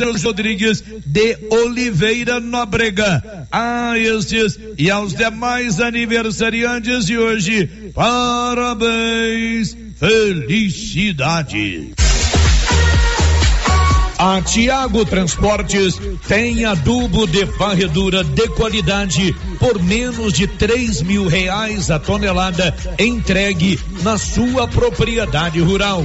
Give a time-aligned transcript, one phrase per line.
[0.00, 3.46] Rodrigues de Oliveira Nóbrega.
[3.50, 11.94] A estes e aos demais aniversariantes de hoje, parabéns, felicidade.
[14.18, 21.90] A Tiago Transportes tem adubo de varredura de qualidade por menos de três mil reais
[21.90, 26.04] a tonelada entregue na sua propriedade rural.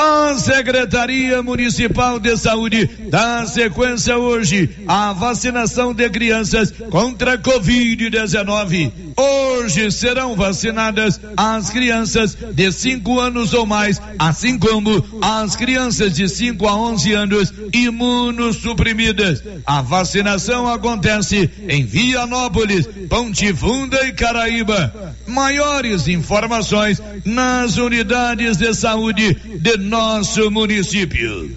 [0.00, 8.92] A Secretaria Municipal de Saúde dá sequência hoje à vacinação de crianças contra a Covid-19.
[9.18, 16.28] Hoje serão vacinadas as crianças de 5 anos ou mais, assim como as crianças de
[16.28, 19.42] 5 a 11 anos imunossuprimidas.
[19.66, 25.16] A vacinação acontece em Vianópolis, Ponte Funda e Caraíba.
[25.26, 31.56] Maiores informações nas unidades de saúde de nosso município.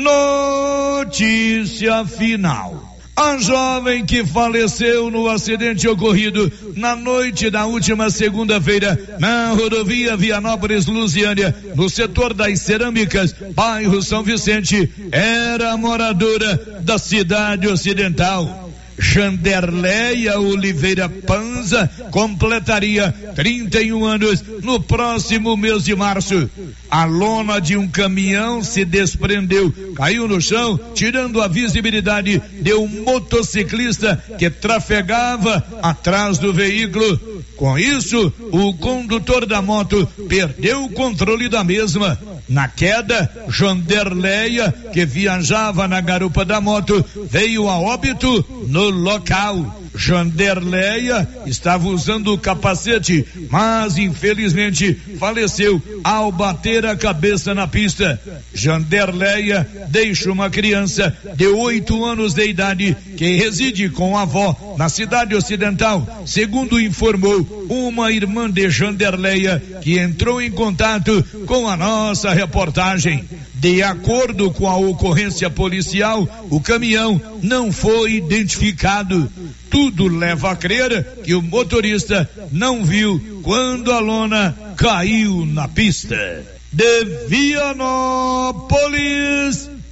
[0.00, 2.88] Notícia final.
[3.14, 10.86] A jovem que faleceu no acidente ocorrido na noite da última segunda-feira na rodovia Vianópolis
[10.86, 18.69] Lusiânia, no setor das cerâmicas, bairro São Vicente, era moradora da cidade ocidental.
[19.00, 26.48] Janderleia Oliveira Panza completaria 31 anos no próximo mês de março.
[26.90, 32.86] A lona de um caminhão se desprendeu, caiu no chão, tirando a visibilidade de um
[33.04, 37.18] motociclista que trafegava atrás do veículo.
[37.56, 42.18] Com isso, o condutor da moto perdeu o controle da mesma.
[42.50, 49.80] Na queda, Janderleia, que viajava na garupa da moto, veio a óbito no local.
[49.94, 58.20] Janderleia estava usando o capacete, mas infelizmente faleceu ao bater a cabeça na pista.
[58.52, 64.88] Janderleia deixa uma criança de oito anos de idade que reside com a avó na
[64.88, 72.32] cidade ocidental, segundo informou uma irmã de Janderleia que entrou em contato com a nossa
[72.32, 73.28] reportagem.
[73.52, 79.30] De acordo com a ocorrência policial, o caminhão não foi identificado.
[79.68, 86.42] Tudo leva a crer que o motorista não viu quando a lona caiu na pista.
[86.72, 88.48] De Vianópolis,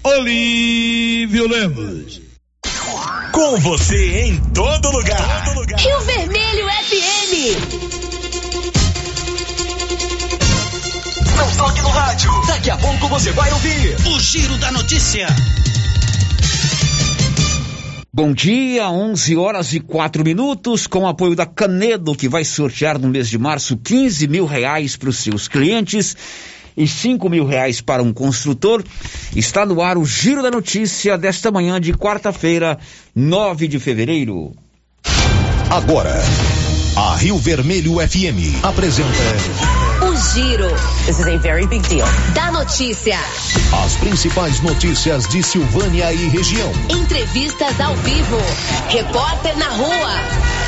[0.03, 2.28] Olívio Lemos.
[3.33, 5.45] Com você em todo lugar.
[5.45, 5.79] Todo lugar.
[5.79, 7.33] Rio Vermelho FM.
[11.37, 12.31] Não toque no rádio.
[12.47, 15.27] Daqui a pouco você vai ouvir o Giro da Notícia.
[18.13, 22.99] Bom dia, 11 horas e 4 minutos, com o apoio da Canedo, que vai sortear
[22.99, 26.17] no mês de março 15 mil reais para os seus clientes
[26.79, 28.83] e 5 mil reais para um construtor.
[29.35, 32.79] Está no ar o Giro da Notícia desta manhã de quarta-feira,
[33.15, 34.53] 9 de fevereiro.
[35.69, 36.15] Agora,
[36.97, 39.09] a Rio Vermelho FM apresenta.
[40.01, 40.69] O Giro.
[41.07, 42.07] This is a very big deal.
[42.35, 43.19] Da notícia.
[43.85, 46.73] As principais notícias de Silvânia e região.
[46.89, 48.39] Entrevistas ao vivo.
[48.89, 50.68] Repórter na rua.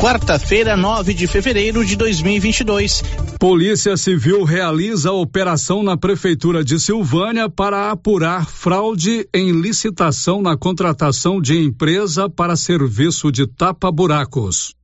[0.00, 3.02] Quarta-feira, 9 de fevereiro de 2022.
[3.38, 11.38] Polícia Civil realiza operação na Prefeitura de Silvânia para apurar fraude em licitação na contratação
[11.38, 14.74] de empresa para serviço de tapa-buracos.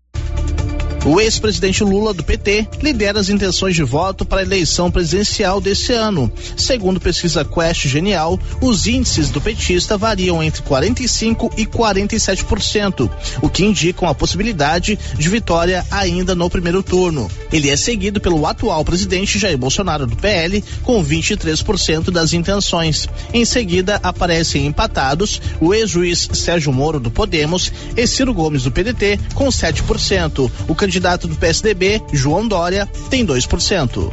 [1.06, 5.92] O ex-presidente Lula do PT lidera as intenções de voto para a eleição presidencial desse
[5.92, 6.30] ano.
[6.56, 13.08] Segundo pesquisa Quest Genial, os índices do petista variam entre 45 e 47%,
[13.40, 17.30] o que indica a possibilidade de vitória ainda no primeiro turno.
[17.52, 23.08] Ele é seguido pelo atual presidente Jair Bolsonaro do PL com 23% das intenções.
[23.32, 29.20] Em seguida aparecem empatados o ex-juiz Sérgio Moro do Podemos e Ciro Gomes do PDT
[29.36, 30.50] com 7%.
[30.66, 34.12] O candidato candidato do PSDB, João Dória, tem 2%.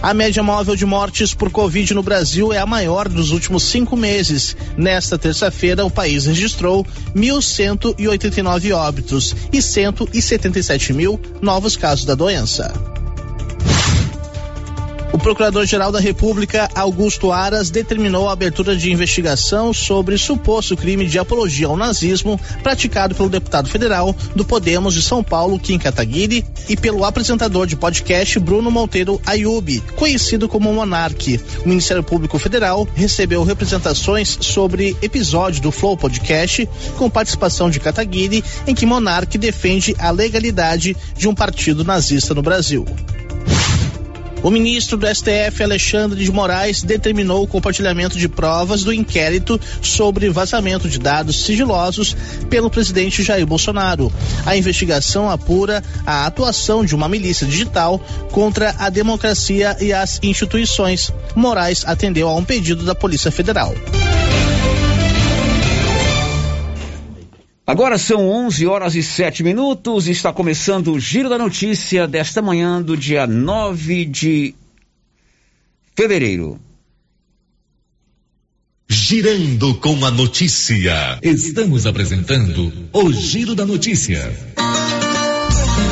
[0.00, 3.94] A média móvel de mortes por Covid no Brasil é a maior dos últimos cinco
[3.94, 4.56] meses.
[4.76, 12.72] Nesta terça-feira, o país registrou 1.189 óbitos e 177 mil novos casos da doença.
[15.12, 21.18] O Procurador-Geral da República, Augusto Aras, determinou a abertura de investigação sobre suposto crime de
[21.18, 26.78] apologia ao nazismo praticado pelo deputado federal do Podemos de São Paulo, Kim Kataguiri, e
[26.78, 31.38] pelo apresentador de podcast Bruno Monteiro Ayub, conhecido como Monarque.
[31.62, 36.66] O Ministério Público Federal recebeu representações sobre episódio do Flow Podcast
[36.96, 42.40] com participação de Kataguiri, em que Monarque defende a legalidade de um partido nazista no
[42.40, 42.86] Brasil.
[44.42, 50.28] O ministro do STF, Alexandre de Moraes, determinou o compartilhamento de provas do inquérito sobre
[50.30, 52.16] vazamento de dados sigilosos
[52.50, 54.12] pelo presidente Jair Bolsonaro.
[54.44, 58.00] A investigação apura a atuação de uma milícia digital
[58.32, 61.12] contra a democracia e as instituições.
[61.36, 63.72] Moraes atendeu a um pedido da Polícia Federal.
[67.66, 70.08] Agora são 11 horas e 7 minutos.
[70.08, 74.54] Está começando o Giro da Notícia desta manhã do dia 9 de
[75.94, 76.60] fevereiro.
[78.88, 81.18] Girando com a notícia.
[81.22, 84.30] Estamos apresentando o Giro da Notícia.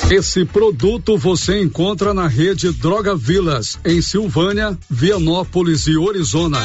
[0.10, 6.60] Esse produto você encontra na rede Droga Vilas, em Silvânia, Vianópolis e Orizona.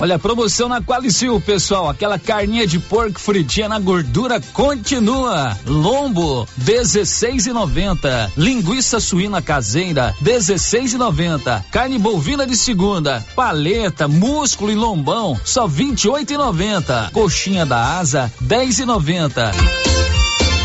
[0.00, 1.90] Olha promoção na Qualicil, pessoal.
[1.90, 5.54] Aquela carninha de porco fritinha na gordura continua.
[5.66, 8.30] Lombo, 16,90.
[8.34, 11.64] Linguiça suína caseira, 16,90.
[11.70, 17.10] Carne bovina de segunda, paleta, músculo e lombão, só 28,90.
[17.10, 19.89] Coxinha da asa, 10,90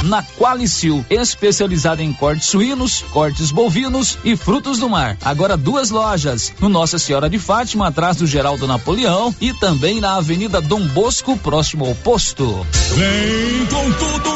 [0.06, 5.18] na Qualicil, especializada em cortes suínos, cortes bovinos e frutos do mar.
[5.24, 10.16] Agora duas lojas, no Nossa Senhora de Fátima, atrás do Geraldo Napoleão e também na
[10.16, 12.66] Avenida Dom Bosco, próximo ao posto.
[12.96, 14.36] Vem com tudo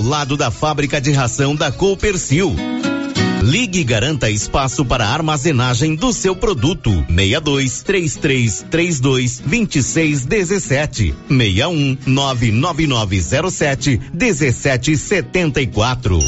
[0.00, 2.54] lado da fábrica de ração da Coopercil.
[3.42, 6.90] Ligue e garanta espaço para armazenagem do seu produto.
[7.08, 16.18] 62 33 32 26 17 61 99907 17 74.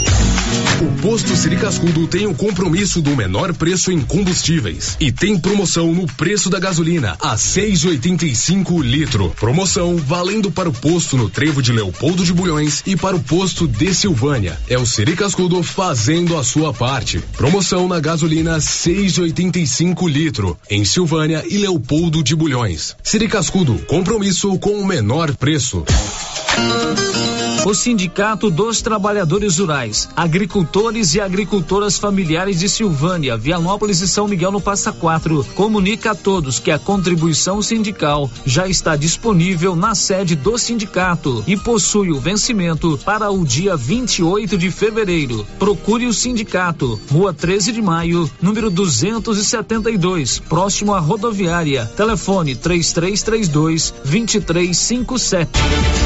[0.79, 6.07] O posto Siricascudo tem o compromisso do menor preço em combustíveis e tem promoção no
[6.07, 9.31] preço da gasolina a 6,85 litro.
[9.41, 13.67] Promoção valendo para o posto no Trevo de Leopoldo de Bulhões e para o posto
[13.67, 14.59] de Silvânia.
[14.69, 17.21] É o Siricascudo fazendo a sua parte.
[17.39, 22.95] Promoção na gasolina 6,85 litro em Silvânia e Leopoldo de Bulhões.
[23.03, 25.85] Siricascudo, compromisso com o menor preço.
[27.67, 30.09] O Sindicato dos Trabalhadores Rurais,
[30.67, 36.15] Agricultores e Agricultoras Familiares de Silvânia, Vianópolis e São Miguel no Passa Quatro, comunica a
[36.15, 42.19] todos que a contribuição sindical já está disponível na sede do sindicato e possui o
[42.19, 45.47] vencimento para o dia 28 de fevereiro.
[45.57, 51.87] Procure o sindicato, Rua 13 de Maio, número 272, próximo à rodoviária.
[51.97, 56.06] Telefone 3332 2357.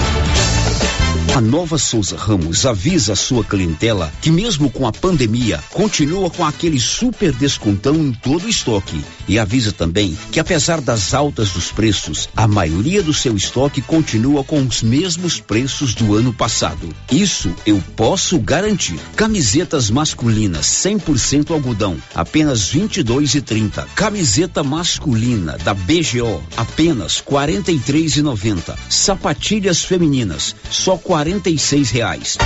[1.33, 6.45] A Nova Souza Ramos avisa a sua clientela que mesmo com a pandemia, continua com
[6.45, 9.01] aquele super descontão em todo o estoque.
[9.29, 14.43] E avisa também que apesar das altas dos preços, a maioria do seu estoque continua
[14.43, 16.89] com os mesmos preços do ano passado.
[17.09, 18.99] Isso eu posso garantir.
[19.15, 23.87] Camisetas masculinas 100% algodão, apenas 22 e 30.
[23.95, 28.77] Camiseta masculina da BGO, apenas 43 e 90.
[28.89, 32.37] Sapatilhas femininas, só 46 reais.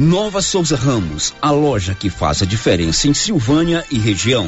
[0.00, 4.46] Nova Souza Ramos, a loja que faz a diferença em Silvânia e região.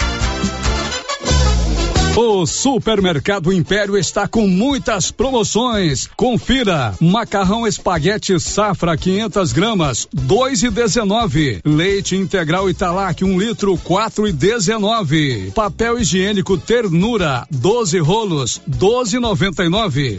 [2.16, 6.08] O Supermercado Império está com muitas promoções.
[6.16, 11.60] Confira: macarrão espaguete safra 500 gramas, dois e dezenove.
[11.62, 15.52] Leite integral Italac um litro, quatro e dezenove.
[15.54, 20.16] Papel higiênico Ternura, 12 rolos, doze noventa e nove.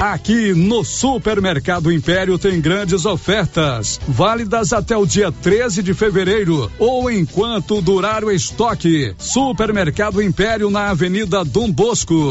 [0.00, 7.10] Aqui no Supermercado Império tem grandes ofertas, válidas até o dia 13 de fevereiro ou
[7.10, 9.12] enquanto durar o estoque.
[9.18, 12.30] Supermercado Império na Avenida Dom Bosco.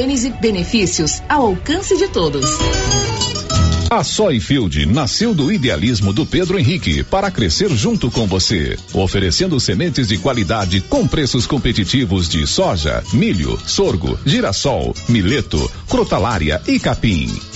[0.00, 2.46] Gênese Benefícios ao alcance de todos.
[3.90, 10.08] A Soyfield nasceu do idealismo do Pedro Henrique para crescer junto com você, oferecendo sementes
[10.08, 17.28] de qualidade com preços competitivos de soja, milho, sorgo, girassol, mileto, crotalária e capim.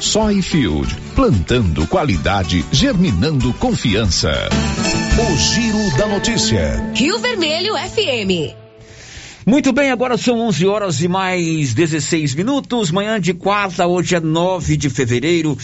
[0.00, 4.30] Soyfield, plantando qualidade, germinando confiança.
[5.18, 6.92] O Giro da Notícia.
[6.94, 8.54] Rio Vermelho FM.
[9.44, 12.92] Muito bem, agora são 11 horas e mais 16 minutos.
[12.92, 15.58] Manhã de quarta, hoje é 9 de fevereiro.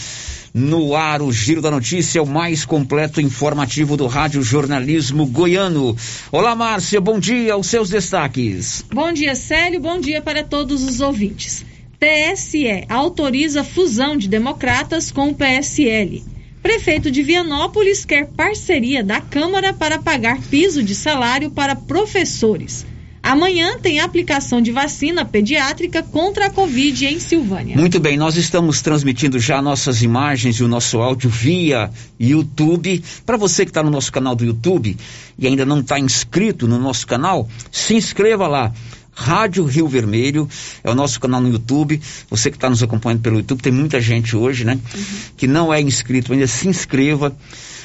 [0.53, 5.95] No ar, o Giro da Notícia, o mais completo informativo do Rádio Jornalismo Goiano.
[6.31, 8.83] Olá, Márcia, bom dia, os seus destaques.
[8.93, 11.65] Bom dia, Célio, bom dia para todos os ouvintes.
[11.99, 16.23] TSE autoriza fusão de democratas com o PSL.
[16.61, 22.85] Prefeito de Vianópolis quer parceria da Câmara para pagar piso de salário para professores.
[23.25, 27.75] Amanhã tem aplicação de vacina pediátrica contra a Covid em Silvânia.
[27.75, 33.03] Muito bem, nós estamos transmitindo já nossas imagens e o nosso áudio via YouTube.
[33.25, 34.95] Para você que está no nosso canal do YouTube
[35.39, 38.71] e ainda não está inscrito no nosso canal, se inscreva lá.
[39.15, 40.47] Rádio Rio Vermelho
[40.83, 41.99] é o nosso canal no YouTube.
[42.29, 44.73] Você que está nos acompanhando pelo YouTube, tem muita gente hoje, né?
[44.73, 45.03] Uhum.
[45.37, 47.35] Que não é inscrito ainda, se inscreva.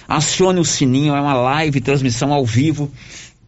[0.09, 2.91] Acione o sininho, é uma live, transmissão ao vivo,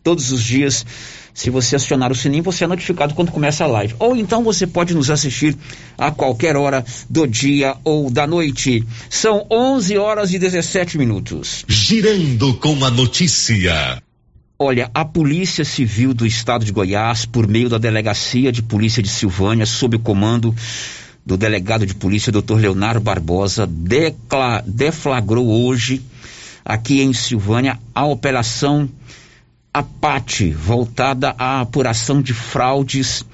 [0.05, 0.87] todos os dias
[1.35, 3.95] se você acionar o sininho, você é notificado quando começa a live.
[3.99, 5.57] Ou então você pode nos assistir
[5.97, 8.85] a qualquer hora do dia ou da noite.
[9.09, 11.65] São 11 horas e 17 minutos.
[11.67, 14.03] Girando com a notícia.
[14.65, 19.09] Olha, a Polícia Civil do Estado de Goiás, por meio da Delegacia de Polícia de
[19.09, 20.55] Silvânia, sob o comando
[21.27, 22.61] do delegado de polícia, Dr.
[22.61, 26.01] Leonardo Barbosa, decla, deflagrou hoje,
[26.65, 28.89] aqui em Silvânia, a Operação
[29.75, 33.27] a PAT, voltada à apuração de fraudes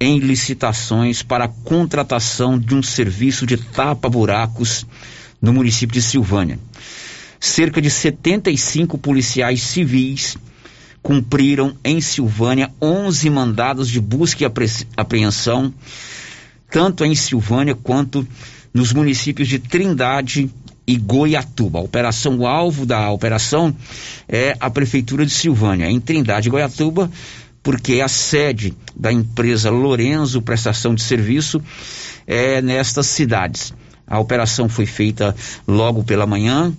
[0.00, 4.86] em licitações para a contratação de um serviço de tapa-buracos
[5.42, 6.60] no município de Silvânia.
[7.38, 10.36] Cerca de 75 policiais civis
[11.02, 14.50] cumpriram em Silvânia 11 mandados de busca e
[14.96, 15.72] apreensão,
[16.70, 18.26] tanto em Silvânia quanto
[18.74, 20.50] nos municípios de Trindade
[20.86, 21.78] e Goiatuba.
[21.78, 23.74] A operação, o alvo da operação
[24.28, 27.10] é a Prefeitura de Silvânia, em Trindade e Goiatuba,
[27.62, 31.60] porque a sede da empresa Lorenzo Prestação de Serviço
[32.26, 33.74] é nestas cidades.
[34.06, 35.34] A operação foi feita
[35.66, 36.72] logo pela manhã,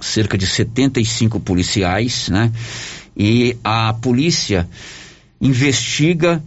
[0.00, 2.52] cerca de 75 policiais, né?
[3.16, 4.68] E a polícia
[5.40, 6.42] investiga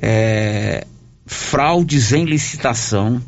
[0.00, 0.86] é,
[1.26, 3.22] fraudes em licitação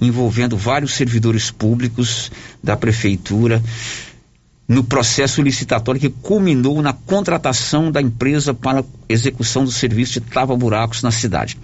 [0.00, 2.30] envolvendo vários servidores públicos
[2.62, 3.62] da prefeitura
[4.66, 11.02] no processo licitatório que culminou na contratação da empresa para execução do serviço de tava-buracos
[11.02, 11.58] na cidade.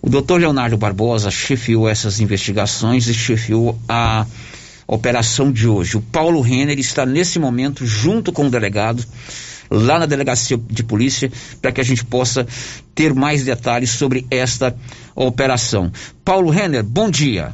[0.00, 4.26] O doutor Leonardo Barbosa chefiou essas investigações e chefiou a
[4.86, 5.96] operação de hoje.
[5.96, 9.04] O Paulo Renner está nesse momento junto com o delegado
[9.70, 12.46] lá na delegacia de polícia para que a gente possa
[12.94, 14.74] ter mais detalhes sobre esta
[15.14, 15.90] operação.
[16.24, 17.52] Paulo Renner, bom dia.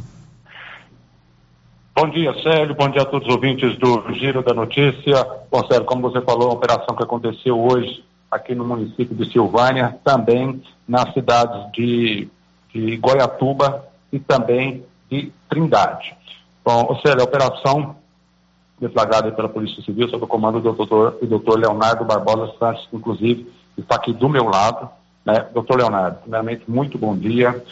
[1.94, 2.74] Bom dia, Célio.
[2.74, 5.26] Bom dia a todos os ouvintes do Giro da Notícia.
[5.50, 9.98] Bom, Célio, como você falou, a operação que aconteceu hoje aqui no município de Silvânia,
[10.04, 12.28] também nas cidades de,
[12.72, 16.14] de Goiatuba e também de Trindade.
[16.64, 17.96] Bom, Célio, a operação
[18.80, 23.50] deflagrada pela Polícia Civil sob o comando do doutor, do doutor Leonardo Barbosa Santos, inclusive,
[23.76, 24.88] está aqui do meu lado.
[25.24, 25.46] Né?
[25.52, 27.62] Doutor Leonardo, primeiramente, muito bom dia.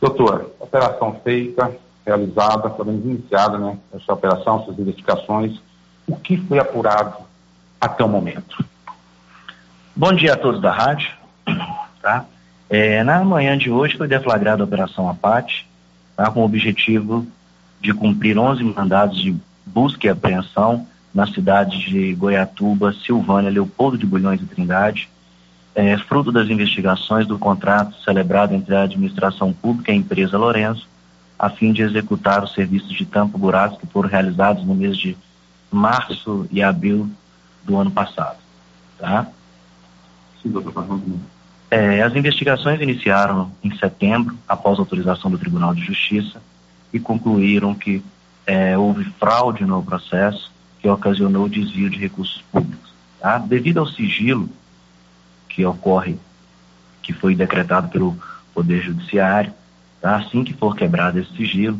[0.00, 1.74] Doutor, operação feita,
[2.06, 5.60] realizada, menos iniciada, né, essa operação, essas investigações,
[6.06, 7.16] o que foi apurado
[7.80, 8.64] até o momento?
[9.94, 11.10] Bom dia a todos da rádio.
[12.00, 12.26] Tá?
[12.70, 15.68] É, na manhã de hoje foi deflagrada a Operação Apate,
[16.16, 17.26] tá, com o objetivo
[17.80, 24.06] de cumprir 11 mandados de busca e apreensão nas cidades de Goiatuba, Silvânia, Leopoldo de
[24.06, 25.08] Bulhões e Trindade,
[25.74, 30.88] é, fruto das investigações do contrato celebrado entre a administração pública e a empresa Lourenço,
[31.38, 35.16] a fim de executar os serviços de tampa buracos que foram realizados no mês de
[35.70, 37.08] março e abril
[37.64, 38.38] do ano passado.
[38.98, 39.28] Tá?
[40.42, 41.00] Sim, doutor,
[41.70, 46.40] é, as investigações iniciaram em setembro, após autorização do Tribunal de Justiça,
[46.92, 48.02] e concluíram que
[48.46, 52.92] é, houve fraude no processo que ocasionou o desvio de recursos públicos.
[53.20, 53.38] Tá?
[53.38, 54.48] Devido ao sigilo
[55.48, 56.16] que ocorre,
[57.02, 58.16] que foi decretado pelo
[58.54, 59.52] Poder Judiciário,
[60.00, 60.16] Tá?
[60.16, 61.78] Assim que for quebrado esse sigilo,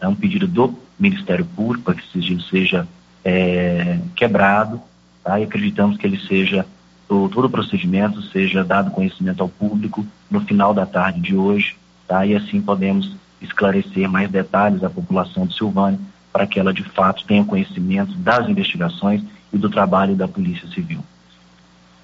[0.00, 2.86] é um pedido do Ministério Público para que esse sigilo seja
[3.24, 4.80] é, quebrado,
[5.22, 5.38] tá?
[5.38, 6.66] e acreditamos que ele seja,
[7.06, 11.76] todo o procedimento seja dado conhecimento ao público no final da tarde de hoje,
[12.08, 12.26] tá?
[12.26, 15.98] e assim podemos esclarecer mais detalhes à população de Silvânia
[16.32, 21.00] para que ela de fato tenha conhecimento das investigações e do trabalho da Polícia Civil.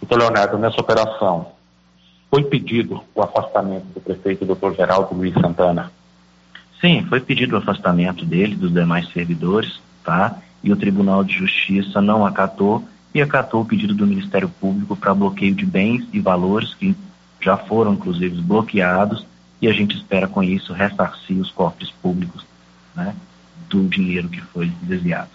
[0.01, 1.53] Doutor Leonardo, nessa operação,
[2.31, 4.77] foi pedido o afastamento do prefeito Dr.
[4.77, 5.91] Geraldo Luiz Santana?
[6.81, 10.37] Sim, foi pedido o afastamento dele, dos demais servidores, tá?
[10.63, 15.15] E o Tribunal de Justiça não acatou e acatou o pedido do Ministério Público para
[15.15, 16.95] bloqueio de bens e valores que
[17.41, 19.27] já foram, inclusive, bloqueados
[19.61, 22.45] e a gente espera com isso ressarcir os cofres públicos,
[22.95, 23.15] né?
[23.69, 25.31] Do dinheiro que foi desviado.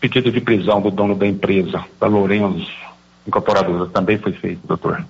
[0.00, 2.70] Pedido de prisão do dono da empresa, da Lourenço
[3.26, 5.04] Incorporadora, também foi feito, doutor?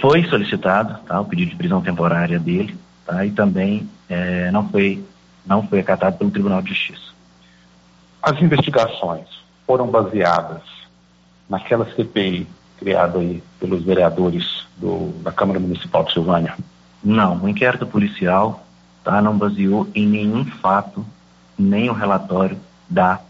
[0.00, 5.02] Foi solicitado tá, o pedido de prisão temporária dele tá, e também é, não, foi,
[5.46, 7.12] não foi acatado pelo Tribunal de Justiça.
[8.22, 9.26] As investigações
[9.66, 10.62] foram baseadas
[11.48, 12.46] naquela CPI
[12.78, 16.54] criada aí pelos vereadores do, da Câmara Municipal de Silvânia?
[17.04, 18.64] Não, o inquérito policial
[19.02, 21.04] tá, não baseou em nenhum fato,
[21.58, 23.20] nem o relatório da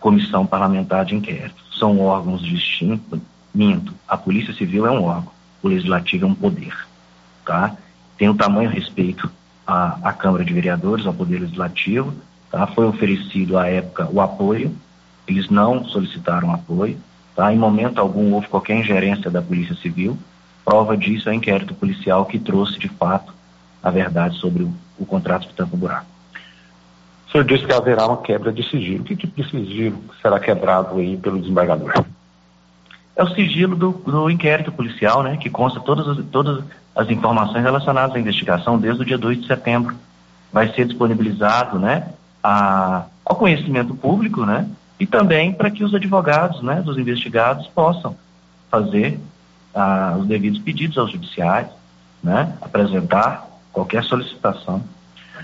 [0.00, 1.62] Comissão Parlamentar de Inquérito.
[1.78, 3.20] São órgãos distintos,
[3.54, 6.74] minto, a Polícia Civil é um órgão o legislativo é um poder,
[7.44, 7.76] tá?
[8.16, 9.30] Tem o um tamanho respeito
[9.66, 12.14] à, à Câmara de Vereadores, ao Poder Legislativo,
[12.50, 12.66] tá?
[12.68, 14.74] Foi oferecido à época o apoio,
[15.26, 16.98] eles não solicitaram apoio,
[17.34, 17.52] tá?
[17.52, 20.16] Em momento algum houve qualquer ingerência da Polícia Civil,
[20.66, 23.32] prova disso é o inquérito policial que trouxe de fato
[23.82, 26.06] a verdade sobre o, o contrato de tampa buraco.
[27.28, 29.04] O senhor disse que haverá uma quebra de sigilo.
[29.04, 31.92] Que tipo de sigilo será quebrado aí pelo desembargador?
[33.16, 36.62] é o sigilo do, do inquérito policial, né, que consta todas as, todas
[36.94, 39.96] as informações relacionadas à investigação desde o dia 2 de setembro.
[40.52, 42.10] Vai ser disponibilizado né,
[42.44, 44.68] a, ao conhecimento público né,
[45.00, 48.14] e também para que os advogados né, dos investigados possam
[48.70, 49.18] fazer
[49.76, 51.70] ah, os devidos pedidos aos judiciários,
[52.22, 54.82] né, apresentar qualquer solicitação.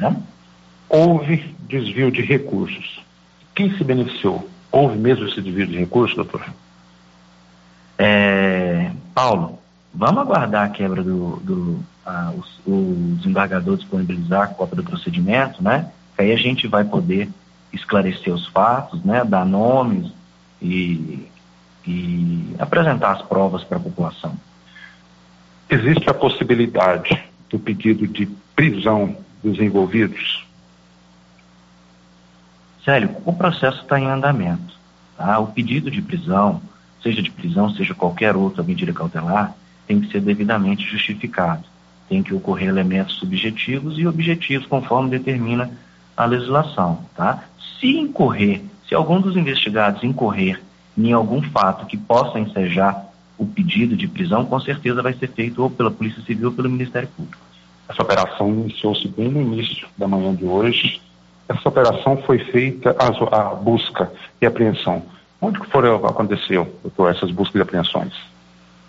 [0.00, 0.16] Né?
[0.88, 3.02] Houve desvio de recursos.
[3.54, 4.48] Quem se beneficiou?
[4.70, 6.42] Houve mesmo esse desvio de recursos, doutor?
[7.98, 9.58] É, Paulo,
[9.94, 12.32] vamos aguardar a quebra do, do a,
[12.66, 15.90] o, o desembargador disponibilizar a cópia do procedimento, né?
[16.16, 17.28] Que aí a gente vai poder
[17.70, 19.24] esclarecer os fatos, né?
[19.24, 20.10] Dar nomes
[20.60, 21.28] e,
[21.86, 24.36] e apresentar as provas para a população.
[25.68, 30.46] Existe a possibilidade do pedido de prisão dos envolvidos?
[32.84, 34.74] Célio, o processo está em andamento.
[35.16, 35.38] Tá?
[35.38, 36.60] O pedido de prisão
[37.02, 39.54] seja de prisão, seja qualquer outra medida cautelar,
[39.86, 41.64] tem que ser devidamente justificado.
[42.08, 45.70] Tem que ocorrer elementos subjetivos e objetivos, conforme determina
[46.16, 47.04] a legislação.
[47.16, 47.42] Tá?
[47.80, 50.62] Se incorrer, Se algum dos investigados incorrer
[50.96, 53.06] em algum fato que possa ensejar
[53.38, 56.70] o pedido de prisão, com certeza vai ser feito ou pela Polícia Civil ou pelo
[56.70, 57.42] Ministério Público.
[57.88, 61.00] Essa operação iniciou-se bem no início da manhã de hoje.
[61.48, 65.02] Essa operação foi feita, a, a busca e apreensão.
[65.40, 68.14] Onde que foram, aconteceu, doutor, essas buscas e apreensões?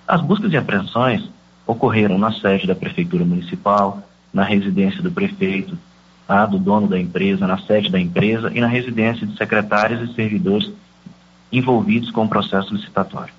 [0.08, 1.28] As buscas e apreensões
[1.66, 5.78] ocorreram na sede da Prefeitura Municipal, na residência do prefeito,
[6.28, 10.14] tá, do dono da empresa, na sede da empresa e na residência de secretários e
[10.14, 10.72] servidores
[11.58, 13.34] envolvidos com o processo licitatório.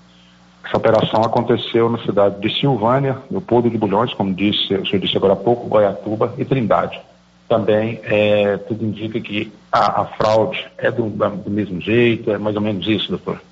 [0.64, 5.00] Essa operação aconteceu na cidade de Silvânia, no Porto de Bulhões, como disse, o senhor
[5.00, 6.98] disse agora há pouco, Goiatuba e Trindade.
[7.46, 12.57] Também é, tudo indica que a, a fraude é do, do, mesmo jeito, é mais
[12.57, 13.42] ou menos isso, doutor.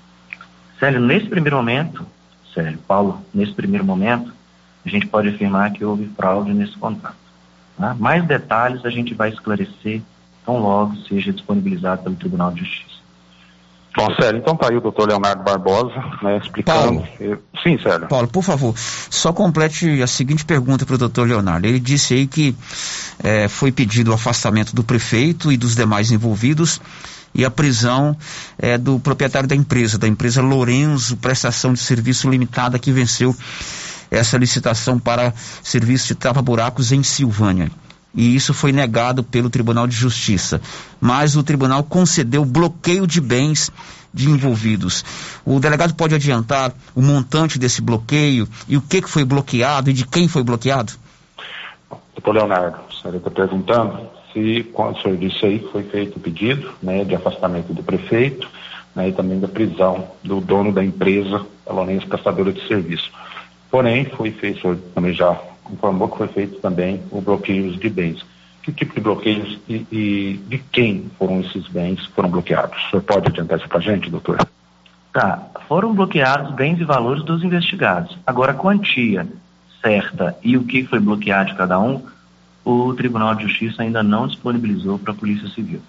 [0.79, 2.03] Célio, nesse primeiro momento,
[2.53, 4.33] Célio, Paulo, nesse primeiro momento,
[4.83, 7.15] a gente pode afirmar que houve fraude nesse contrato.
[7.77, 7.93] Tá?
[7.93, 10.01] Mais detalhes a gente vai esclarecer
[10.45, 12.92] tão logo seja disponibilizado pelo Tribunal de Justiça.
[13.95, 17.01] Bom, Célio, então tá aí o doutor Leonardo Barbosa, né, explicando.
[17.01, 17.07] Paulo,
[17.61, 18.07] Sim, Célio.
[18.07, 21.67] Paulo, por favor, só complete a seguinte pergunta para o doutor Leonardo.
[21.67, 22.55] Ele disse aí que
[23.23, 26.81] é, foi pedido o afastamento do prefeito e dos demais envolvidos
[27.35, 28.17] e a prisão
[28.57, 33.35] é, do proprietário da empresa, da empresa Lorenzo Prestação de Serviço Limitada, que venceu
[34.09, 37.69] essa licitação para serviço de tapa-buracos em Silvânia
[38.13, 40.61] e isso foi negado pelo Tribunal de Justiça.
[41.01, 43.71] Mas o tribunal concedeu bloqueio de bens
[44.13, 45.03] de envolvidos.
[45.43, 49.93] O delegado pode adiantar o montante desse bloqueio e o que, que foi bloqueado e
[49.93, 50.93] de quem foi bloqueado?
[52.13, 56.19] Doutor Leonardo, o senhor está perguntando se, quando o senhor disse aí, foi feito o
[56.19, 58.47] pedido né, de afastamento do prefeito
[58.95, 63.11] né, e também da prisão do dono da empresa, a Lourenço Prestadora de Serviço.
[63.71, 65.39] Porém, foi feito, o senhor também já
[65.71, 68.25] informou que foi feito também o bloqueio de bens.
[68.61, 72.77] Que tipo de bloqueios e, e de quem foram esses bens que foram bloqueados?
[72.77, 74.37] O senhor pode adiantar isso para a gente, doutor?
[75.11, 78.17] Tá, foram bloqueados bens e valores dos investigados.
[78.25, 79.27] Agora, a quantia
[79.81, 82.01] certa e o que foi bloqueado de cada um,
[82.63, 85.81] o Tribunal de Justiça ainda não disponibilizou para a Polícia Civil.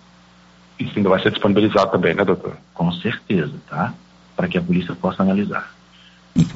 [0.79, 2.57] Isso ainda vai ser disponibilizado também, né, doutor?
[2.75, 3.95] Com certeza, tá?
[4.35, 5.73] Para que a polícia possa analisar.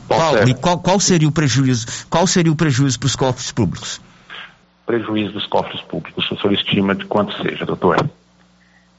[0.09, 1.87] Paulo, e qual, qual seria o prejuízo?
[2.11, 4.01] Qual seria o prejuízo para os cofres públicos?
[4.87, 8.09] Prejuízo dos cofres públicos, o senhor estima de quanto seja, doutor?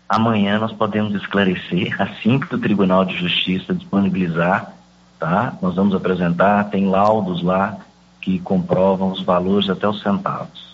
[0.08, 4.74] Amanhã nós podemos esclarecer, assim que o Tribunal de Justiça disponibilizar,
[5.20, 5.54] tá?
[5.62, 7.78] Nós vamos apresentar, tem laudos lá
[8.22, 10.69] que comprovam os valores até os centavos.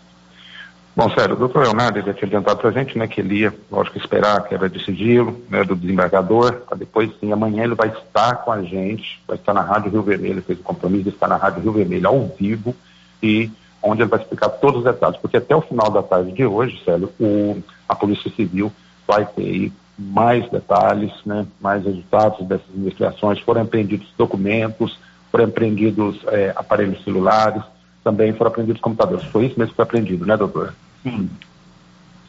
[0.96, 3.54] Bom, sério, o doutor Leonardo já tinha adiantado para a gente, né, que ele ia,
[3.70, 7.90] lógico, esperar a quebra de sigilo, né, do desembargador, para depois, sim, amanhã ele vai
[7.90, 11.28] estar com a gente, vai estar na Rádio Rio Vermelho, fez o compromisso de estar
[11.28, 12.74] na Rádio Rio Vermelho ao vivo
[13.22, 13.52] e
[13.84, 16.82] onde ele vai explicar todos os detalhes, porque até o final da tarde de hoje,
[16.86, 18.72] Célio, o, a Polícia Civil
[19.06, 24.98] vai ter aí mais detalhes, né, mais resultados dessas investigações, foram apreendidos documentos,
[25.30, 27.62] foram apreendidos é, aparelhos celulares,
[28.02, 29.26] também foram apreendidos computadores.
[29.26, 30.74] Foi isso mesmo que foi apreendido, né, doutor?
[31.06, 31.30] Sim.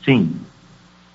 [0.04, 0.36] Sim.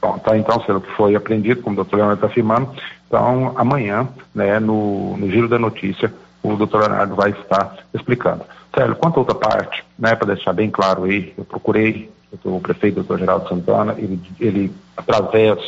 [0.02, 0.60] Bom, tá, então,
[0.98, 2.72] foi aprendido, como o doutor Leonardo está afirmando,
[3.06, 8.44] então amanhã, né, no, no Giro da Notícia, o doutor Leonardo vai estar explicando.
[8.76, 12.10] Sérgio, quanto a outra parte, né, para deixar bem claro aí, eu procurei
[12.44, 15.60] o prefeito, doutor Geraldo Santana, ele, ele através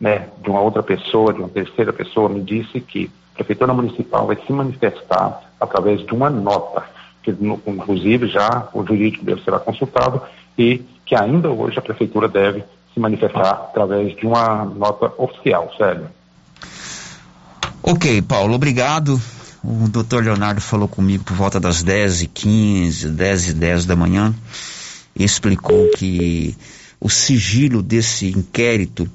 [0.00, 4.26] né, de uma outra pessoa, de uma terceira pessoa, me disse que a Prefeitura Municipal
[4.26, 6.84] vai se manifestar através de uma nota,
[7.22, 7.30] que
[7.66, 10.22] inclusive já o jurídico dele será consultado
[10.58, 16.06] e que ainda hoje a prefeitura deve se manifestar através de uma nota oficial, sério.
[17.82, 19.20] Ok, Paulo, obrigado.
[19.64, 23.96] O doutor Leonardo falou comigo por volta das 10 e 15 10 e 10 da
[23.96, 24.34] manhã
[25.14, 26.56] explicou que
[27.00, 29.08] o sigilo desse inquérito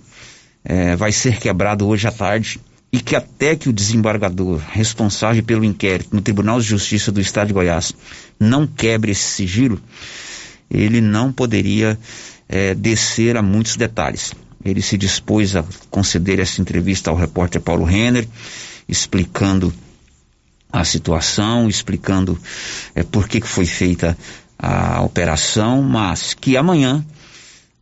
[0.64, 2.60] eh, vai ser quebrado hoje à tarde
[2.92, 7.48] e que até que o desembargador responsável pelo inquérito no Tribunal de Justiça do Estado
[7.48, 7.94] de Goiás
[8.40, 9.80] não quebre esse sigilo,
[10.70, 11.98] ele não poderia
[12.48, 14.34] é, descer a muitos detalhes.
[14.64, 18.28] Ele se dispôs a conceder essa entrevista ao repórter Paulo Renner,
[18.88, 19.74] explicando
[20.72, 22.38] a situação, explicando
[22.94, 24.18] é, por que, foi feita
[24.60, 27.06] a operação, mas que amanhã,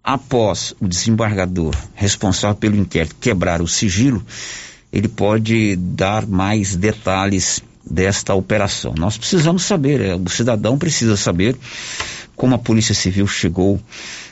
[0.04, 4.24] após o desembargador responsável pelo inquérito quebrar o sigilo,
[4.92, 8.94] ele pode dar mais detalhes desta operação.
[8.98, 11.56] Nós precisamos saber, é, o cidadão precisa saber
[12.36, 13.80] como a Polícia Civil chegou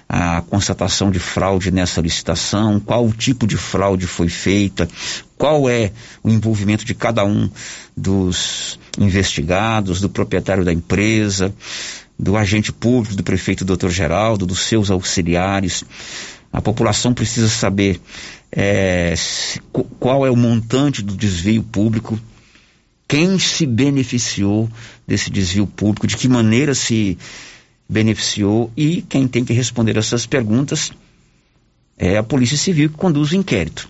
[0.08, 4.88] à constatação de fraude nessa licitação, qual o tipo de fraude foi feita,
[5.38, 5.92] qual é
[6.24, 7.50] o envolvimento de cada um
[7.96, 11.54] dos investigados, do proprietário da empresa,
[12.18, 13.90] do agente público, do prefeito Dr.
[13.90, 15.84] Geraldo, dos seus auxiliares.
[16.52, 18.00] A população precisa saber
[18.52, 19.16] é,
[20.00, 22.20] qual é o montante do desvio público,
[23.08, 24.70] quem se beneficiou
[25.08, 27.18] desse desvio público, de que maneira se
[27.88, 30.92] beneficiou e quem tem que responder essas perguntas
[31.98, 33.90] é a Polícia Civil que conduz o inquérito.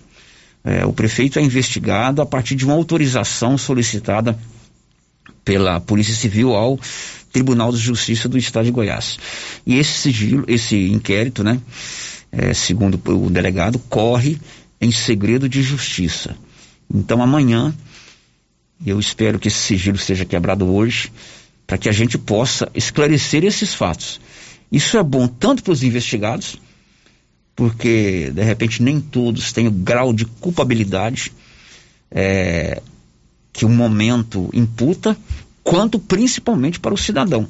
[0.62, 4.38] É, o prefeito é investigado a partir de uma autorização solicitada
[5.44, 6.78] pela Polícia Civil ao
[7.32, 9.18] Tribunal de Justiça do Estado de Goiás.
[9.66, 11.60] E esse sigilo, esse inquérito, né,
[12.32, 14.38] é, segundo o delegado, corre
[14.80, 16.36] em segredo de justiça.
[16.92, 17.74] Então amanhã,
[18.84, 21.12] eu espero que esse sigilo seja quebrado hoje,
[21.66, 24.20] para que a gente possa esclarecer esses fatos.
[24.70, 26.56] Isso é bom tanto para os investigados,
[27.54, 31.32] porque de repente nem todos têm o grau de culpabilidade
[32.10, 32.82] é,
[33.52, 35.16] que o momento imputa,
[35.62, 37.48] quanto principalmente para o cidadão.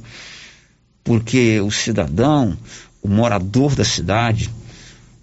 [1.03, 2.57] Porque o cidadão,
[3.03, 4.51] o morador da cidade,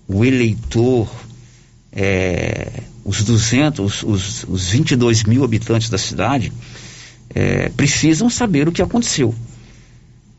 [0.08, 1.10] o eleitor,
[1.92, 6.52] é, os 200, os, os 22 mil habitantes da cidade,
[7.34, 9.34] é, precisam saber o que aconteceu.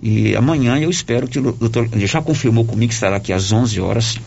[0.01, 3.81] E amanhã eu espero que o doutor, já confirmou comigo que estará aqui às 11
[3.81, 4.19] horas,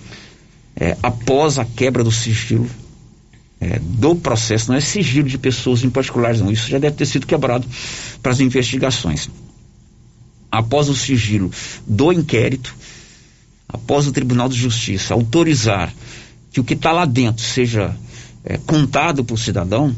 [0.76, 2.70] é, após a quebra do sigilo
[3.60, 6.52] é, do processo, não é sigilo de pessoas em particulares, não.
[6.52, 7.66] Isso já deve ter sido quebrado
[8.22, 9.30] para as investigações.
[10.52, 11.52] Após o sigilo
[11.86, 12.76] do inquérito,
[13.68, 15.94] após o Tribunal de Justiça autorizar
[16.52, 17.96] que o que está lá dentro seja
[18.44, 19.96] é, contado para o cidadão,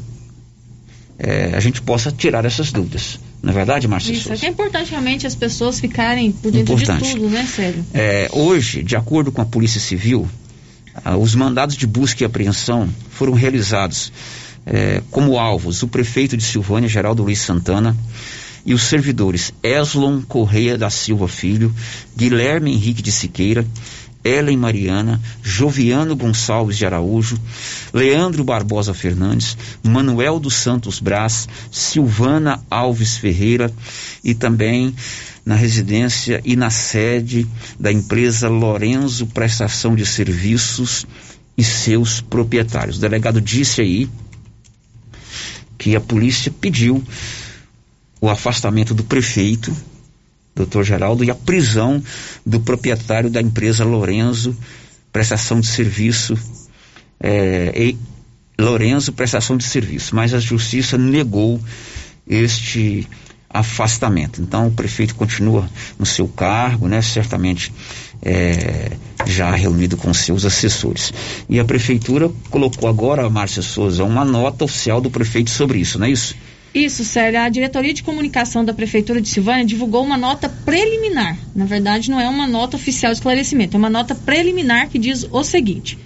[1.18, 3.18] é, a gente possa tirar essas dúvidas.
[3.42, 7.04] Não é verdade, Márcia Isso, é, é importante realmente as pessoas ficarem por dentro importante.
[7.04, 7.84] de tudo, né, Sério?
[7.92, 10.28] É, hoje, de acordo com a Polícia Civil,
[11.04, 14.12] ah, os mandados de busca e apreensão foram realizados
[14.66, 17.96] é, como alvos o prefeito de Silvânia, Geraldo Luiz Santana,
[18.66, 21.74] e os servidores Eslon Correia da Silva Filho,
[22.16, 23.64] Guilherme Henrique de Siqueira,
[24.28, 27.38] Ellen Mariana, Joviano Gonçalves de Araújo,
[27.92, 33.72] Leandro Barbosa Fernandes, Manuel dos Santos Brás, Silvana Alves Ferreira
[34.22, 34.94] e também
[35.44, 37.46] na residência e na sede
[37.80, 41.06] da empresa Lorenzo Prestação de Serviços
[41.56, 42.98] e seus proprietários.
[42.98, 44.08] O delegado disse aí
[45.78, 47.02] que a polícia pediu
[48.20, 49.74] o afastamento do prefeito
[50.58, 52.02] doutor Geraldo, e a prisão
[52.44, 54.56] do proprietário da empresa Lorenzo
[55.12, 56.36] Prestação de Serviço,
[57.20, 57.94] é,
[58.58, 61.60] Lorenzo Prestação de Serviço, mas a justiça negou
[62.26, 63.06] este
[63.48, 64.42] afastamento.
[64.42, 65.68] Então o prefeito continua
[65.98, 67.72] no seu cargo, né, certamente
[68.20, 68.92] é,
[69.26, 71.12] já reunido com seus assessores.
[71.48, 76.06] E a prefeitura colocou agora, Márcia Souza, uma nota oficial do prefeito sobre isso, não
[76.06, 76.34] é isso?
[76.74, 77.42] Isso, Célia.
[77.42, 81.38] A diretoria de comunicação da Prefeitura de Silvânia divulgou uma nota preliminar.
[81.54, 85.26] Na verdade, não é uma nota oficial de esclarecimento, é uma nota preliminar que diz
[85.30, 85.98] o seguinte.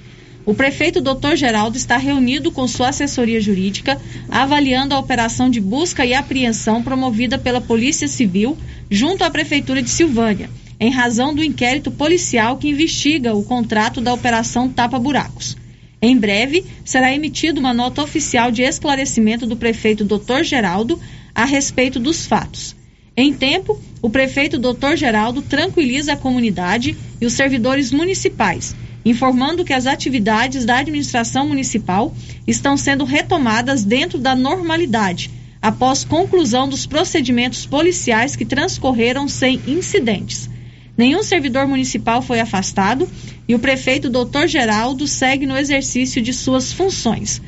[0.45, 1.37] O prefeito Dr.
[1.37, 7.39] Geraldo está reunido com sua assessoria jurídica, avaliando a operação de busca e apreensão promovida
[7.39, 8.59] pela Polícia Civil
[8.91, 14.13] junto à Prefeitura de Silvânia, em razão do inquérito policial que investiga o contrato da
[14.13, 15.57] Operação Tapa Buracos.
[16.05, 20.43] Em breve, será emitida uma nota oficial de esclarecimento do prefeito Dr.
[20.43, 20.99] Geraldo
[21.33, 22.75] a respeito dos fatos.
[23.17, 24.97] Em tempo, o prefeito Dr.
[24.97, 32.13] Geraldo tranquiliza a comunidade e os servidores municipais, informando que as atividades da administração municipal
[32.49, 40.51] estão sendo retomadas dentro da normalidade, após conclusão dos procedimentos policiais que transcorreram sem incidentes.
[40.97, 43.09] Nenhum servidor municipal foi afastado
[43.49, 44.47] e o prefeito Dr.
[44.47, 47.41] Geraldo segue no exercício de suas funções.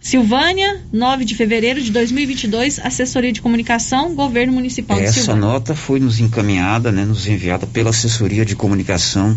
[0.00, 5.40] Silvânia, 9 de fevereiro de 2022, assessoria de comunicação, governo municipal Essa de Silvânia.
[5.40, 9.36] Essa nota foi nos encaminhada, né, nos enviada pela assessoria de comunicação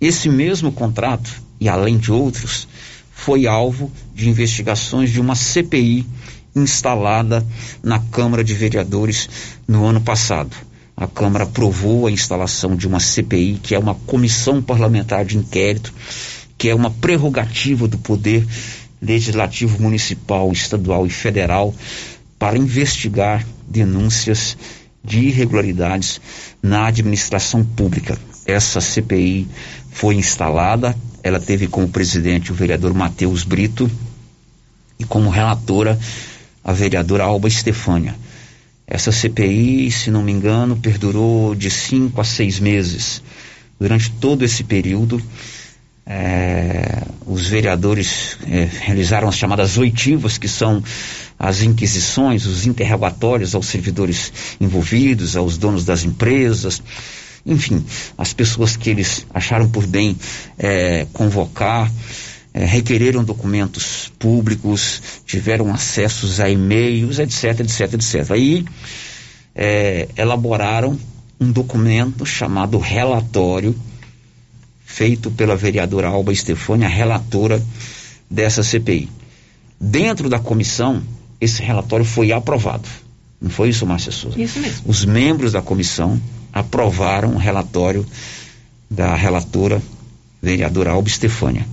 [0.00, 2.68] Esse mesmo contrato, e além de outros,
[3.11, 6.06] foi alvo de investigações de uma CPI
[6.54, 7.44] instalada
[7.82, 9.28] na Câmara de Vereadores
[9.66, 10.54] no ano passado.
[10.96, 15.92] a Câmara aprovou a instalação de uma CPI, que é uma comissão parlamentar de inquérito,
[16.59, 18.44] que é uma prerrogativa do poder
[19.00, 21.72] legislativo municipal, estadual e federal
[22.38, 24.56] para investigar denúncias
[25.04, 26.20] de irregularidades
[26.61, 28.18] na administração pública.
[28.44, 29.46] Essa CPI
[29.90, 33.90] foi instalada, ela teve como presidente o vereador Matheus Brito
[34.98, 35.98] e como relatora
[36.64, 38.16] a vereadora Alba Estefânia.
[38.86, 43.22] Essa CPI, se não me engano, perdurou de cinco a seis meses.
[43.78, 45.22] Durante todo esse período,
[46.09, 50.82] é, os vereadores é, realizaram as chamadas oitivas, que são
[51.38, 56.82] as inquisições, os interrogatórios aos servidores envolvidos, aos donos das empresas,
[57.44, 57.84] enfim,
[58.16, 60.16] as pessoas que eles acharam por bem
[60.59, 61.92] é, convocar,
[62.54, 68.30] é, requereram documentos públicos, tiveram acessos a e-mails, etc, etc, etc.
[68.30, 68.64] Aí
[69.54, 70.98] é, elaboraram
[71.38, 73.74] um documento chamado relatório,
[74.89, 77.62] feito pela vereadora Alba Estefânia, relatora
[78.28, 79.11] dessa CPI.
[79.78, 81.03] Dentro da comissão,
[81.39, 82.89] esse relatório foi aprovado.
[83.41, 84.41] Não foi isso, Márcia Souza?
[84.41, 84.82] Isso mesmo.
[84.86, 86.20] Os membros da comissão
[86.53, 88.05] aprovaram o relatório
[88.91, 89.80] da relatora
[90.43, 91.66] vereadora Alba Estefânia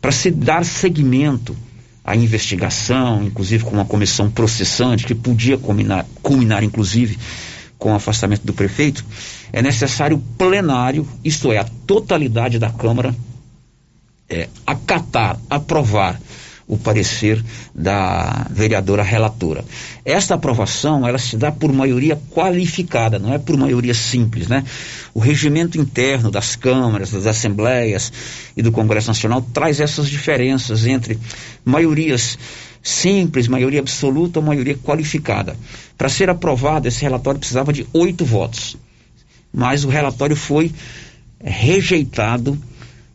[0.00, 1.56] para se dar seguimento
[2.04, 7.18] à investigação, inclusive com uma comissão processante, que podia culminar, culminar inclusive
[7.78, 9.04] com o afastamento do prefeito,
[9.54, 13.14] é necessário plenário, isto é, a totalidade da Câmara,
[14.28, 16.20] é, acatar, aprovar
[16.66, 17.40] o parecer
[17.72, 19.64] da vereadora relatora.
[20.04, 24.64] Esta aprovação, ela se dá por maioria qualificada, não é por maioria simples, né?
[25.14, 28.12] O regimento interno das câmaras, das assembleias
[28.56, 31.16] e do Congresso Nacional traz essas diferenças entre
[31.64, 32.36] maiorias
[32.82, 35.56] simples, maioria absoluta ou maioria qualificada.
[35.96, 38.76] Para ser aprovado, esse relatório precisava de oito votos.
[39.54, 40.72] Mas o relatório foi
[41.42, 42.58] rejeitado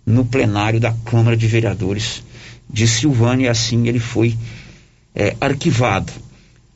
[0.06, 2.24] no plenário da Câmara de Vereadores
[2.70, 4.38] de Silvânia e assim ele foi
[5.14, 6.14] é, arquivado.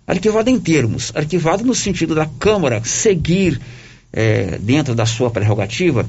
[0.05, 3.61] Arquivado em termos, arquivado no sentido da Câmara seguir
[4.11, 6.07] é, dentro da sua prerrogativa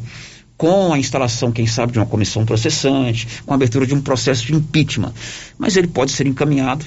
[0.56, 4.46] com a instalação, quem sabe, de uma comissão processante, com a abertura de um processo
[4.46, 5.12] de impeachment.
[5.58, 6.84] Mas ele pode ser encaminhado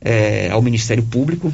[0.00, 1.52] é, ao Ministério Público,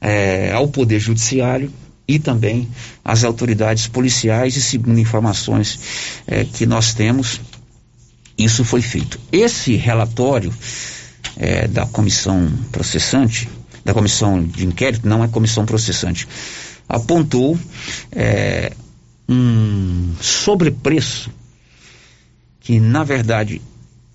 [0.00, 1.72] é, ao Poder Judiciário
[2.10, 2.68] e também
[3.04, 5.78] às autoridades policiais, e segundo informações
[6.26, 7.40] é, que nós temos,
[8.36, 9.20] isso foi feito.
[9.30, 10.52] Esse relatório
[11.36, 13.48] é, da comissão processante,
[13.84, 16.26] da comissão de inquérito, não é comissão processante,
[16.88, 17.56] apontou
[18.10, 18.72] é,
[19.28, 21.30] um sobrepreço
[22.60, 23.62] que, na verdade,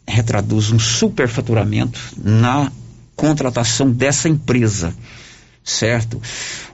[0.06, 2.70] retraduz um superfaturamento na
[3.16, 4.94] contratação dessa empresa,
[5.66, 6.22] certo?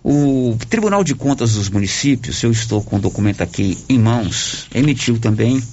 [0.03, 5.17] O Tribunal de Contas dos Municípios, eu estou com o documento aqui em mãos, emitiu
[5.17, 5.63] também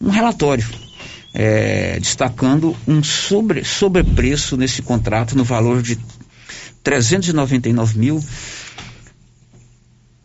[0.00, 0.66] um relatório
[1.34, 5.98] é, destacando um sobre, sobrepreço nesse contrato no valor de
[6.82, 8.24] 399 mil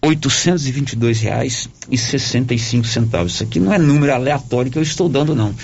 [0.01, 3.36] 822 reais 65 centavos.
[3.36, 5.55] Isso aqui não é número aleatório que eu estou dando, não.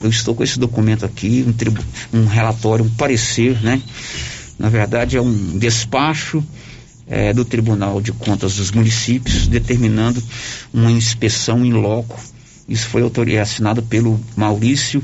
[0.00, 3.82] Eu estou com esse documento aqui, um, tribu, um relatório, um parecer, né?
[4.58, 6.44] Na verdade, é um despacho
[7.06, 10.22] é, do Tribunal de Contas dos Municípios determinando
[10.72, 12.18] uma inspeção em loco
[12.68, 13.02] isso foi
[13.40, 15.02] assinado pelo Maurício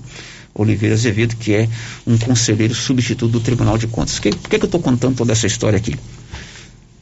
[0.55, 1.69] Oliveira Azevedo, que é
[2.07, 4.19] um conselheiro substituto do Tribunal de Contas.
[4.19, 5.97] Que, por que, que eu estou contando toda essa história aqui?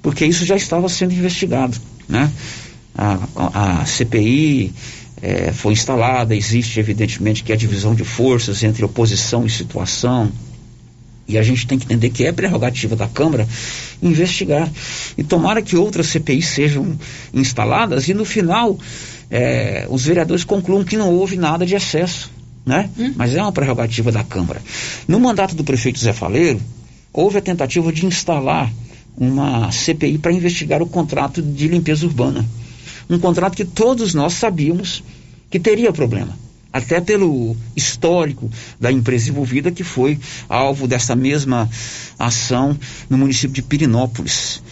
[0.01, 1.77] Porque isso já estava sendo investigado.
[2.09, 2.31] Né?
[2.97, 4.73] A, a, a CPI
[5.21, 10.31] é, foi instalada, existe evidentemente que a divisão de forças entre oposição e situação,
[11.27, 13.47] e a gente tem que entender que é prerrogativa da Câmara
[14.03, 14.70] investigar.
[15.16, 16.99] E tomara que outras CPIs sejam
[17.33, 18.79] instaladas e no final
[19.31, 22.31] é, os vereadores concluam que não houve nada de excesso,
[22.66, 22.91] né?
[22.99, 23.12] Hum.
[23.16, 24.61] Mas é uma prerrogativa da Câmara.
[25.07, 26.61] No mandato do prefeito Zé Faleiro,
[27.12, 28.70] houve a tentativa de instalar
[29.16, 32.45] uma CPI para investigar o contrato de limpeza urbana.
[33.09, 35.03] Um contrato que todos nós sabíamos
[35.51, 36.37] que teria problema.
[36.73, 38.51] Até pelo histórico
[38.81, 40.18] da empresa envolvida, que foi
[40.49, 41.68] alvo dessa mesma
[42.18, 42.77] ação
[43.11, 44.62] no município de Pirinópolis.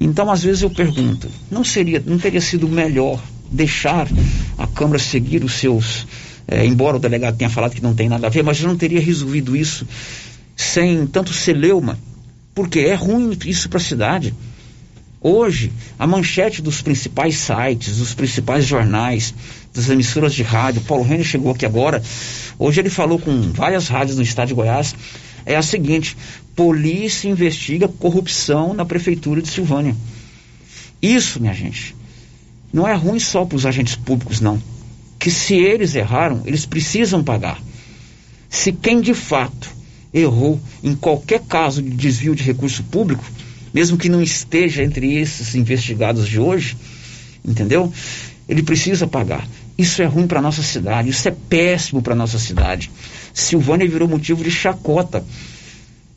[0.00, 4.08] Então, às vezes eu pergunto, não seria, não teria sido melhor deixar
[4.58, 6.06] a Câmara seguir os seus.
[6.46, 8.76] É, embora o delegado tenha falado que não tem nada a ver, mas eu não
[8.76, 9.86] teria resolvido isso
[10.56, 11.98] sem tanto celeuma,
[12.54, 14.34] porque é ruim isso para a cidade.
[15.26, 19.32] Hoje, a manchete dos principais sites, dos principais jornais,
[19.72, 22.02] das emissoras de rádio, Paulo Renner chegou aqui agora,
[22.58, 24.94] hoje ele falou com várias rádios no estado de Goiás,
[25.46, 26.14] é a seguinte:
[26.54, 29.96] polícia investiga corrupção na prefeitura de Silvânia.
[31.00, 31.96] Isso, minha gente,
[32.70, 34.62] não é ruim só para os agentes públicos, não.
[35.18, 37.58] Que se eles erraram, eles precisam pagar.
[38.50, 39.70] Se quem de fato
[40.12, 43.24] errou em qualquer caso de desvio de recurso público,
[43.74, 46.76] mesmo que não esteja entre esses investigados de hoje,
[47.44, 47.92] entendeu?
[48.48, 49.46] Ele precisa pagar.
[49.76, 52.90] Isso é ruim para nossa cidade, isso é péssimo para nossa cidade.
[53.32, 55.24] Silvânia virou motivo de chacota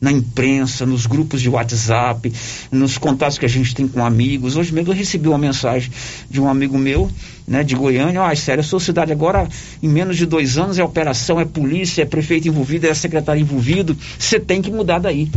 [0.00, 2.32] na imprensa, nos grupos de WhatsApp,
[2.70, 4.56] nos contatos que a gente tem com amigos.
[4.56, 5.90] Hoje mesmo eu recebi uma mensagem
[6.30, 7.10] de um amigo meu,
[7.48, 9.48] né, de Goiânia, ah, sério, a sua cidade agora,
[9.82, 13.96] em menos de dois anos, é operação, é polícia, é prefeito envolvido, é secretário envolvido,
[14.16, 15.28] você tem que mudar daí.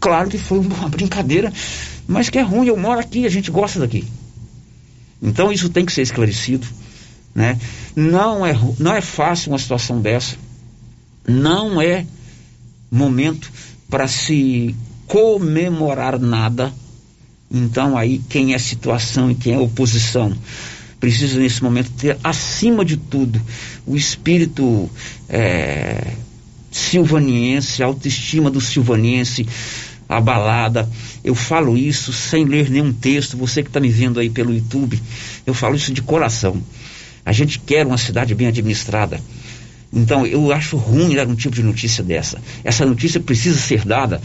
[0.00, 1.52] Claro que foi uma brincadeira,
[2.06, 4.04] mas que é ruim, eu moro aqui, a gente gosta daqui.
[5.22, 6.66] Então isso tem que ser esclarecido.
[7.34, 7.58] Né?
[7.94, 10.36] Não, é, não é fácil uma situação dessa.
[11.26, 12.06] Não é
[12.90, 13.50] momento
[13.88, 14.74] para se
[15.06, 16.72] comemorar nada.
[17.50, 20.36] Então aí quem é situação e quem é oposição
[20.98, 23.40] precisa nesse momento ter acima de tudo
[23.86, 24.90] o espírito
[25.28, 26.14] é,
[26.70, 29.46] silvaniense, a autoestima do silvaniense
[30.08, 30.88] abalada.
[31.24, 33.36] Eu falo isso sem ler nenhum texto.
[33.36, 35.00] Você que está me vendo aí pelo YouTube,
[35.46, 36.62] eu falo isso de coração.
[37.24, 39.20] A gente quer uma cidade bem administrada.
[39.92, 42.40] Então, eu acho ruim dar um tipo de notícia dessa.
[42.62, 44.20] Essa notícia precisa ser dada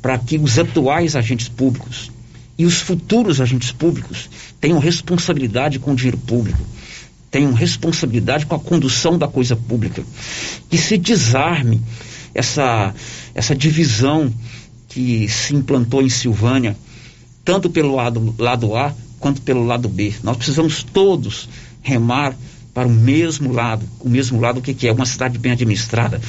[0.00, 2.10] para que os atuais agentes públicos
[2.58, 4.28] e os futuros agentes públicos
[4.60, 6.60] tenham responsabilidade com o dinheiro público,
[7.30, 10.02] tenham responsabilidade com a condução da coisa pública,
[10.68, 11.80] que se desarme
[12.34, 12.94] essa,
[13.34, 14.32] essa divisão
[14.88, 16.76] que se implantou em Silvânia,
[17.44, 20.14] tanto pelo lado, lado A quanto pelo lado B.
[20.22, 21.48] Nós precisamos todos
[21.82, 22.34] remar
[22.78, 23.84] para o mesmo lado.
[24.00, 24.92] O mesmo lado, o que, que é?
[24.92, 26.20] Uma cidade bem administrada,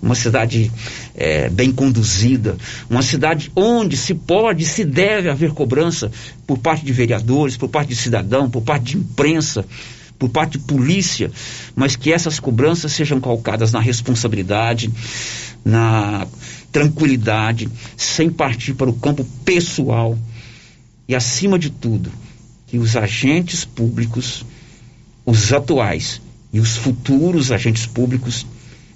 [0.00, 0.72] uma cidade
[1.14, 2.56] é, bem conduzida,
[2.88, 6.10] uma cidade onde se pode, se deve haver cobrança
[6.46, 9.66] por parte de vereadores, por parte de cidadão, por parte de imprensa,
[10.18, 11.30] por parte de polícia,
[11.76, 14.90] mas que essas cobranças sejam calcadas na responsabilidade,
[15.64, 16.26] na
[16.70, 20.18] tranquilidade, sem partir para o campo pessoal
[21.08, 22.12] e, acima de tudo,
[22.66, 24.44] que os agentes públicos
[25.28, 28.46] os atuais e os futuros agentes públicos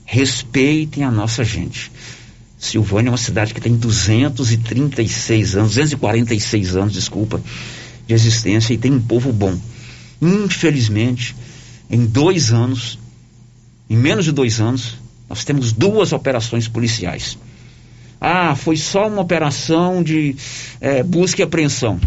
[0.06, 1.92] respeitem a nossa gente.
[2.58, 7.38] Silvânia é uma cidade que tem 236 anos, 246 anos, desculpa,
[8.06, 9.58] de existência e tem um povo bom.
[10.22, 11.36] Infelizmente,
[11.90, 12.98] em dois anos,
[13.90, 14.94] em menos de dois anos,
[15.28, 17.36] nós temos duas operações policiais.
[18.24, 20.36] Ah, foi só uma operação de
[20.80, 21.98] é, busca e apreensão.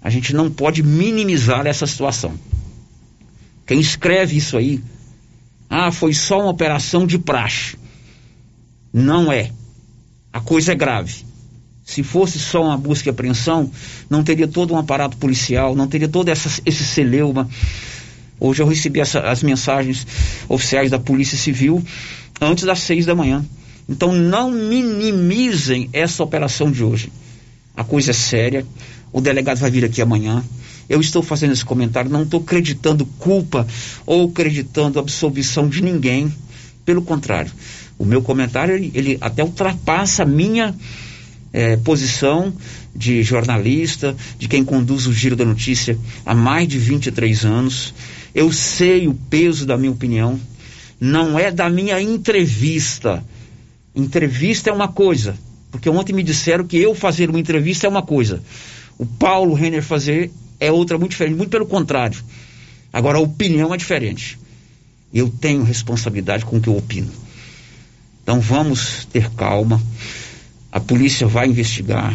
[0.00, 2.38] A gente não pode minimizar essa situação.
[3.66, 4.80] Quem escreve isso aí,
[5.68, 7.76] ah, foi só uma operação de praxe.
[8.92, 9.50] Não é.
[10.32, 11.24] A coisa é grave.
[11.84, 13.68] Se fosse só uma busca e apreensão,
[14.08, 17.48] não teria todo um aparato policial, não teria todo essa, esse celeuma.
[18.38, 20.06] Hoje eu recebi essa, as mensagens
[20.48, 21.84] oficiais da Polícia Civil
[22.40, 23.44] antes das seis da manhã.
[23.88, 27.12] Então não minimizem essa operação de hoje.
[27.76, 28.66] A coisa é séria.
[29.12, 30.42] O delegado vai vir aqui amanhã.
[30.88, 33.66] Eu estou fazendo esse comentário, não estou acreditando culpa
[34.04, 36.32] ou acreditando absolvição de ninguém.
[36.84, 37.50] Pelo contrário,
[37.98, 40.74] o meu comentário ele, ele até ultrapassa a minha
[41.52, 42.52] é, posição
[42.94, 47.92] de jornalista, de quem conduz o Giro da Notícia há mais de 23 anos.
[48.34, 50.38] Eu sei o peso da minha opinião,
[51.00, 53.24] não é da minha entrevista.
[53.96, 55.34] Entrevista é uma coisa,
[55.70, 58.42] porque ontem me disseram que eu fazer uma entrevista é uma coisa,
[58.98, 60.30] o Paulo Renner fazer
[60.60, 62.22] é outra muito diferente, muito pelo contrário.
[62.92, 64.38] Agora, a opinião é diferente.
[65.12, 67.10] Eu tenho responsabilidade com o que eu opino.
[68.22, 69.80] Então, vamos ter calma.
[70.70, 72.14] A polícia vai investigar.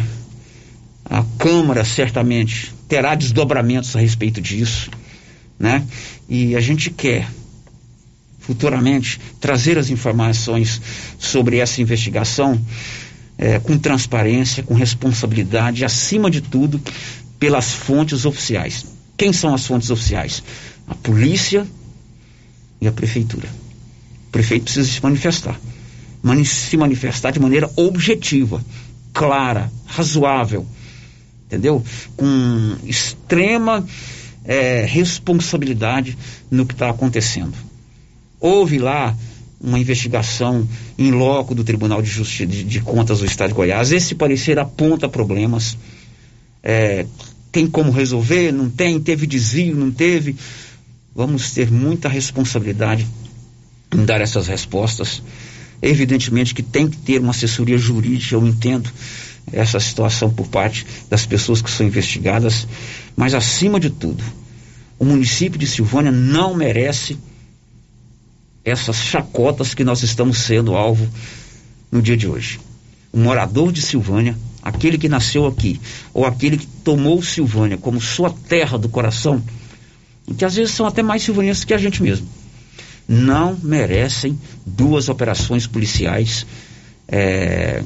[1.04, 4.90] A Câmara certamente terá desdobramentos a respeito disso,
[5.58, 5.84] né?
[6.28, 7.28] E a gente quer
[8.42, 10.80] futuramente trazer as informações
[11.18, 12.60] sobre essa investigação
[13.38, 16.80] é, com transparência, com responsabilidade, acima de tudo,
[17.38, 18.84] pelas fontes oficiais.
[19.16, 20.42] Quem são as fontes oficiais?
[20.86, 21.66] A polícia
[22.80, 23.48] e a prefeitura.
[24.28, 25.58] O prefeito precisa se manifestar.
[26.22, 28.64] Mani se manifestar de maneira objetiva,
[29.12, 30.66] clara, razoável,
[31.46, 31.84] entendeu?
[32.16, 33.84] Com extrema
[34.44, 36.16] é, responsabilidade
[36.50, 37.71] no que está acontecendo.
[38.42, 39.16] Houve lá
[39.60, 40.68] uma investigação
[40.98, 43.92] em loco do Tribunal de Justiça de, de Contas do Estado de Goiás.
[43.92, 45.78] Esse parecer aponta problemas.
[46.60, 47.06] É,
[47.52, 50.34] tem como resolver, não tem, teve desvio, não teve.
[51.14, 53.06] Vamos ter muita responsabilidade
[53.94, 55.22] em dar essas respostas.
[55.80, 58.90] Evidentemente que tem que ter uma assessoria jurídica, eu entendo
[59.52, 62.66] essa situação por parte das pessoas que são investigadas,
[63.14, 64.24] mas acima de tudo,
[64.98, 67.16] o município de Silvânia não merece
[68.64, 71.08] essas chacotas que nós estamos sendo alvo
[71.90, 72.60] no dia de hoje.
[73.12, 75.80] O morador de Silvânia, aquele que nasceu aqui,
[76.14, 79.42] ou aquele que tomou Silvânia como sua terra do coração,
[80.36, 82.26] que às vezes são até mais silvanenses que a gente mesmo,
[83.08, 86.46] não merecem duas operações policiais
[87.08, 87.82] é,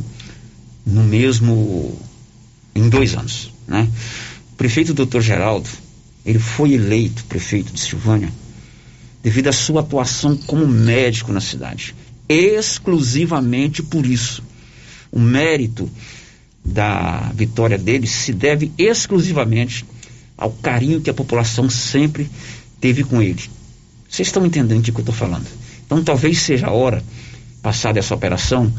[0.85, 1.99] no mesmo
[2.75, 3.89] em dois anos, né?
[4.53, 5.21] O prefeito Dr.
[5.21, 5.69] Geraldo,
[6.25, 8.31] ele foi eleito prefeito de Silvânia
[9.27, 11.97] devido à sua atuação como médico na cidade,
[12.29, 14.41] exclusivamente por isso.
[15.11, 15.91] O mérito
[16.65, 19.85] da vitória dele se deve exclusivamente
[20.39, 22.31] ao carinho que a população sempre
[22.81, 23.43] teve com ele.
[24.09, 25.49] Vocês estão entendendo o que eu estou falando?
[25.85, 27.03] Então talvez seja a hora,
[27.61, 28.73] passada essa operação,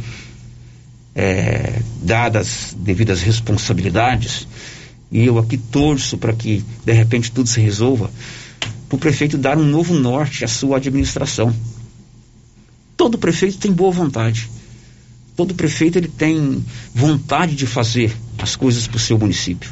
[1.14, 4.48] é, dadas devidas responsabilidades,
[5.12, 8.10] e eu aqui torço para que de repente tudo se resolva,
[8.88, 11.54] para o prefeito dar um novo norte à sua administração.
[12.96, 14.50] Todo prefeito tem boa vontade.
[15.36, 16.64] Todo prefeito ele tem
[16.96, 19.72] vontade de fazer as coisas para o seu município.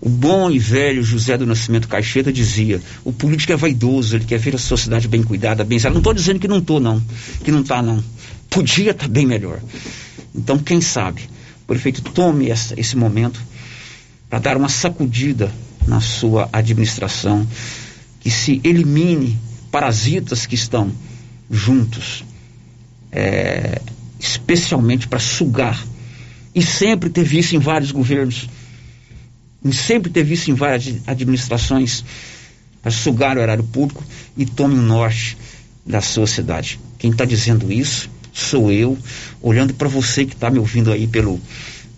[0.00, 4.38] O bom e velho José do Nascimento Caixeta dizia: o político é vaidoso, ele quer
[4.38, 5.78] ver a sociedade bem cuidada, bem.
[5.78, 7.00] Não estou dizendo que não estou, não.
[7.44, 8.02] Que não está, não.
[8.48, 9.60] Podia estar tá bem melhor.
[10.34, 11.28] Então, quem sabe,
[11.62, 13.40] o prefeito tome essa, esse momento
[14.28, 15.52] para dar uma sacudida
[15.86, 17.46] na sua administração,
[18.20, 19.38] que se elimine
[19.70, 20.92] parasitas que estão
[21.50, 22.24] juntos,
[23.10, 23.80] é,
[24.18, 25.82] especialmente para sugar.
[26.54, 28.48] E sempre teve isso em vários governos
[29.72, 32.04] sempre teve isso em várias administrações,
[32.80, 34.02] para sugar o erário público
[34.36, 35.36] e tome o norte
[35.84, 36.80] da sociedade.
[36.98, 38.96] Quem está dizendo isso sou eu,
[39.42, 41.38] olhando para você que está me ouvindo aí pelo,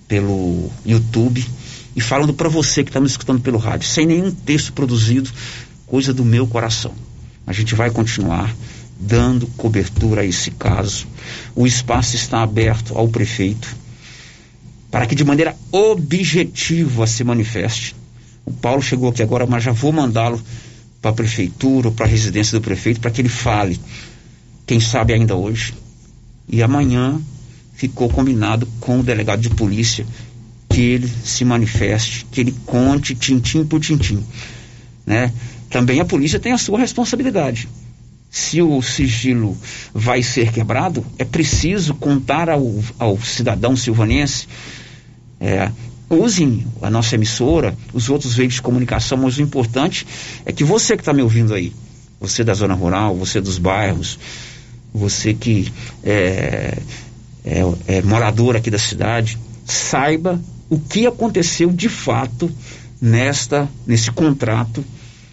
[0.09, 1.47] pelo YouTube
[1.95, 5.31] e falando para você que está me escutando pelo rádio, sem nenhum texto produzido,
[5.93, 6.95] coisa do meu coração.
[7.47, 8.57] A gente vai continuar
[8.99, 11.07] dando cobertura a esse caso.
[11.55, 13.77] O espaço está aberto ao prefeito
[14.91, 17.95] para que de maneira objetiva se manifeste.
[18.43, 20.43] O Paulo chegou aqui agora, mas já vou mandá-lo
[21.03, 23.79] para a prefeitura para a residência do prefeito para que ele fale,
[24.65, 25.75] quem sabe ainda hoje.
[26.49, 27.21] E amanhã
[27.75, 30.07] ficou combinado com o delegado de polícia
[30.71, 34.25] que ele se manifeste, que ele conte tintim por tintim,
[35.05, 35.31] né?
[35.73, 37.69] Também a polícia tem a sua responsabilidade.
[38.31, 39.57] Se o sigilo
[39.93, 42.63] vai ser quebrado, é preciso contar ao,
[42.99, 44.47] ao cidadão silvanense
[45.41, 45.71] é,
[46.09, 50.07] usem a nossa emissora, os outros veículos de comunicação, mas o importante
[50.45, 51.73] é que você que está me ouvindo aí,
[52.21, 54.19] você da zona rural, você dos bairros,
[54.95, 55.73] você que
[56.05, 56.79] é,
[57.45, 62.51] é, é morador aqui da cidade, saiba o que aconteceu de fato
[63.01, 64.85] nesta nesse contrato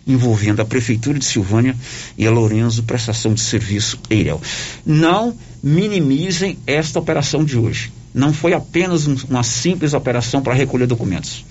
[0.10, 1.76] envolvendo a Prefeitura de Silvânia
[2.18, 4.42] e a Lourenço Prestação de Serviço Eirel.
[4.86, 5.34] Não
[5.64, 11.46] minimizem esta operação de hoje não foi apenas um, uma simples operação para recolher documentos.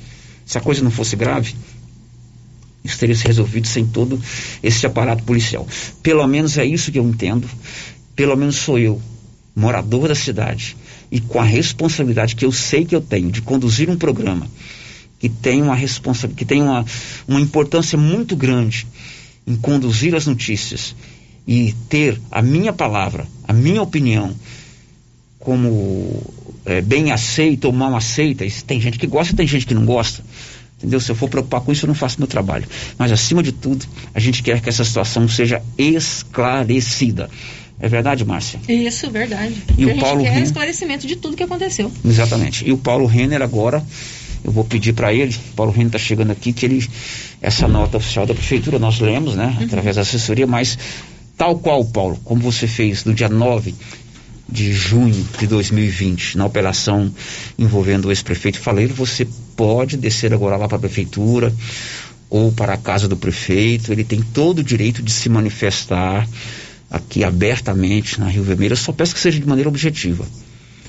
[0.45, 1.55] Se a coisa não fosse grave,
[2.85, 4.21] isso teria se resolvido sem todo
[4.63, 5.67] esse aparato policial.
[6.03, 7.49] Pelo menos é isso que eu entendo.
[8.17, 9.01] Pelo menos sou eu,
[9.55, 10.77] morador da cidade,
[11.11, 14.49] e com a responsabilidade que eu sei que eu tenho de conduzir um programa
[15.19, 16.85] que tem uma responsabilidade, que tem uma,
[17.27, 18.87] uma importância muito grande
[19.47, 20.95] em conduzir as notícias
[21.47, 24.35] e ter a minha palavra, a minha opinião
[25.39, 26.23] como
[26.67, 28.45] é, bem aceita ou mal aceita.
[28.67, 30.23] Tem gente que gosta e tem gente que não gosta.
[30.77, 31.01] Entendeu?
[31.01, 32.69] Se eu for preocupar com isso, eu não faço meu trabalho.
[32.97, 37.29] Mas, acima de tudo, a gente quer que essa situação seja esclarecida.
[37.81, 38.61] É verdade, Márcia?
[38.69, 39.55] Isso, verdade.
[39.77, 40.47] E o a Paulo gente quer Renner...
[40.47, 41.91] esclarecimento de tudo que aconteceu.
[42.05, 42.69] Exatamente.
[42.69, 43.85] E o Paulo Renner agora,
[44.45, 46.87] eu vou pedir para ele, Paulo Renner está chegando aqui, que ele,
[47.41, 49.67] essa nota oficial da prefeitura, nós lemos, né, uhum.
[49.67, 50.79] através da assessoria, mas
[51.37, 53.75] tal qual, Paulo, como você fez no dia 9
[54.49, 57.13] de junho de 2020, na operação
[57.59, 61.55] envolvendo o ex-prefeito Faleiro, você pode descer agora lá para a prefeitura
[62.31, 66.27] ou para a casa do prefeito, ele tem todo o direito de se manifestar
[66.91, 70.27] aqui abertamente na Rio Vermelho, eu só peço que seja de maneira objetiva,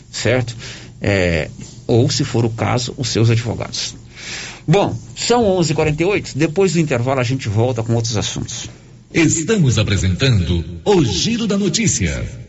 [0.10, 0.56] certo?
[1.02, 1.50] É,
[1.90, 3.96] ou, se for o caso, os seus advogados.
[4.68, 5.72] Bom, são 11:48.
[5.72, 8.70] h 48 depois do intervalo a gente volta com outros assuntos.
[9.12, 12.49] Estamos apresentando o Giro da Notícia.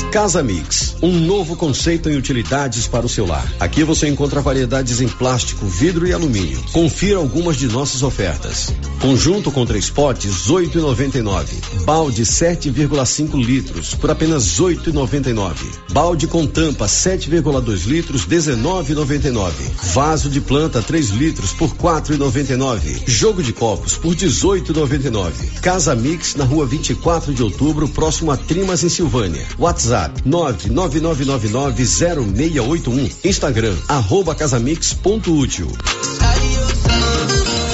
[0.11, 3.49] Casa Mix, um novo conceito em utilidades para o seu lar.
[3.61, 6.61] Aqui você encontra variedades em plástico, vidro e alumínio.
[6.73, 8.73] Confira algumas de nossas ofertas.
[8.99, 11.45] Conjunto com três potes, 8,99.
[11.85, 15.55] Balde 7,5 litros por apenas 8,99.
[15.93, 19.53] Balde com tampa 7,2 litros, 19,99.
[19.93, 23.07] Vaso de planta 3 litros por 4,99.
[23.07, 25.61] Jogo de copos por 18,99.
[25.61, 29.47] Casa Mix na rua 24 de outubro, próximo a Trimas em Silvânia.
[29.57, 33.11] WhatsApp WhatsApp 999990681.
[33.23, 35.67] Instagram arroba casamix.útil.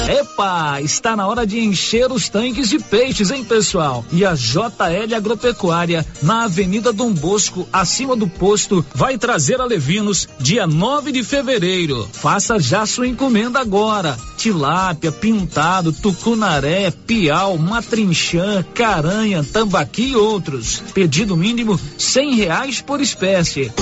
[0.08, 4.06] Epa, está na hora de encher os tanques de peixes, hein, pessoal?
[4.10, 10.30] E a JL Agropecuária, na Avenida Dom Bosco, acima do posto, vai trazer a Levinos
[10.40, 12.08] dia 9 de fevereiro.
[12.14, 14.18] Faça já sua encomenda agora.
[14.38, 20.82] Tilápia, pintado, tucunaré, piau, matrinchã, caranha, tambaqui e outros.
[20.94, 23.74] Pedido mínimo cem reais por espécie.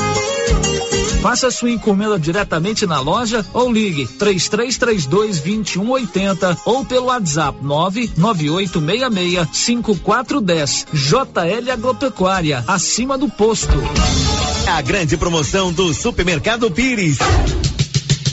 [1.25, 10.85] Faça sua encomenda diretamente na loja ou ligue 3332 2180 ou pelo WhatsApp 99866 5410.
[10.93, 13.73] JL Agropecuária, acima do posto.
[14.67, 17.17] A grande promoção do Supermercado Pires.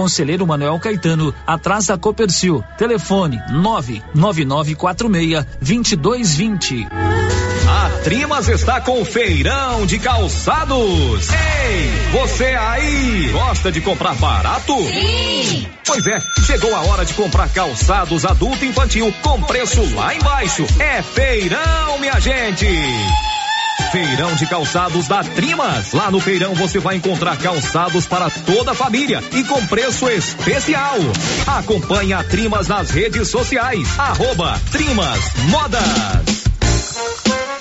[0.00, 2.64] Conselheiro Manuel Caetano, atrás da Copercil.
[2.78, 6.88] Telefone 99946 2220.
[7.68, 11.28] A Trimas está com feirão de calçados.
[11.28, 14.74] Ei, você aí, gosta de comprar barato?
[14.74, 15.68] Sim.
[15.84, 20.64] Pois é, chegou a hora de comprar calçados adulto e infantil com preço lá embaixo.
[20.78, 22.66] É feirão, minha gente.
[23.92, 25.92] Feirão de calçados da Trimas.
[25.92, 30.96] Lá no feirão você vai encontrar calçados para toda a família e com preço especial.
[31.46, 33.98] Acompanhe a Trimas nas redes sociais.
[33.98, 36.39] Arroba Trimas Modas.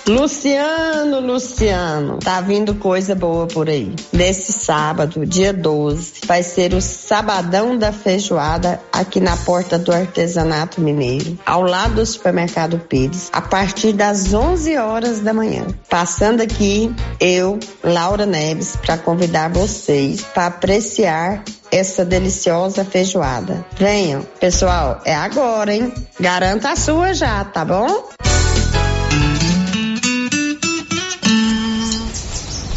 [0.09, 3.93] Luciano, Luciano, tá vindo coisa boa por aí.
[4.11, 10.81] Nesse sábado, dia 12, vai ser o Sabadão da Feijoada aqui na porta do Artesanato
[10.81, 15.67] Mineiro, ao lado do Supermercado Pires, a partir das 11 horas da manhã.
[15.87, 23.63] Passando aqui, eu, Laura Neves, para convidar vocês para apreciar essa deliciosa feijoada.
[23.77, 25.93] Venham, pessoal, é agora, hein?
[26.19, 28.09] Garanta a sua já, tá bom?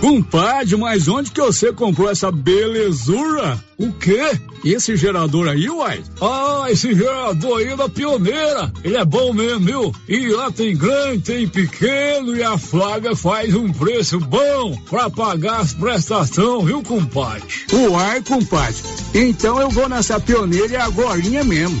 [0.00, 3.58] Compadre, mas onde que você comprou essa belezura?
[3.76, 4.38] O quê?
[4.64, 6.02] Esse gerador aí, uai?
[6.20, 8.72] Ah, esse gerador aí é da pioneira.
[8.82, 9.94] Ele é bom mesmo, viu?
[10.08, 15.60] E lá tem grande, tem pequeno e a Flávia faz um preço bom pra pagar
[15.60, 17.42] as prestações, viu, compadre?
[17.72, 18.76] Uai, compadre.
[19.14, 21.80] Então eu vou nessa pioneira e agora mesmo.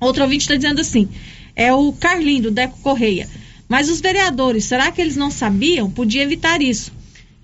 [0.00, 1.08] Outro ouvinte está dizendo assim:
[1.54, 3.28] é o Carlinho do Deco Correia.
[3.68, 5.90] Mas os vereadores, será que eles não sabiam?
[5.90, 6.92] Podia evitar isso.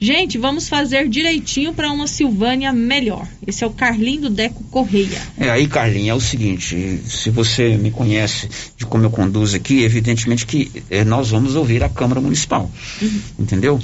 [0.03, 3.29] Gente, vamos fazer direitinho para uma Silvânia melhor.
[3.47, 5.21] Esse é o Carlinho do Deco Correia.
[5.37, 8.49] É, aí, Carlinho, é o seguinte: se você me conhece
[8.79, 12.71] de como eu conduzo aqui, evidentemente que é, nós vamos ouvir a Câmara Municipal.
[13.03, 13.21] Uhum.
[13.41, 13.79] Entendeu?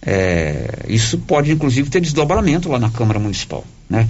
[0.00, 3.66] É, isso pode, inclusive, ter desdobramento lá na Câmara Municipal.
[3.90, 4.08] Né?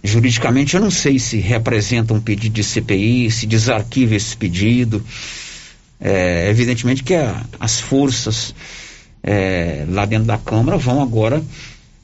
[0.00, 5.04] Juridicamente, eu não sei se representa um pedido de CPI, se desarquiva esse pedido.
[6.00, 8.54] É, evidentemente que a, as forças
[9.24, 11.42] é, lá dentro da Câmara vão agora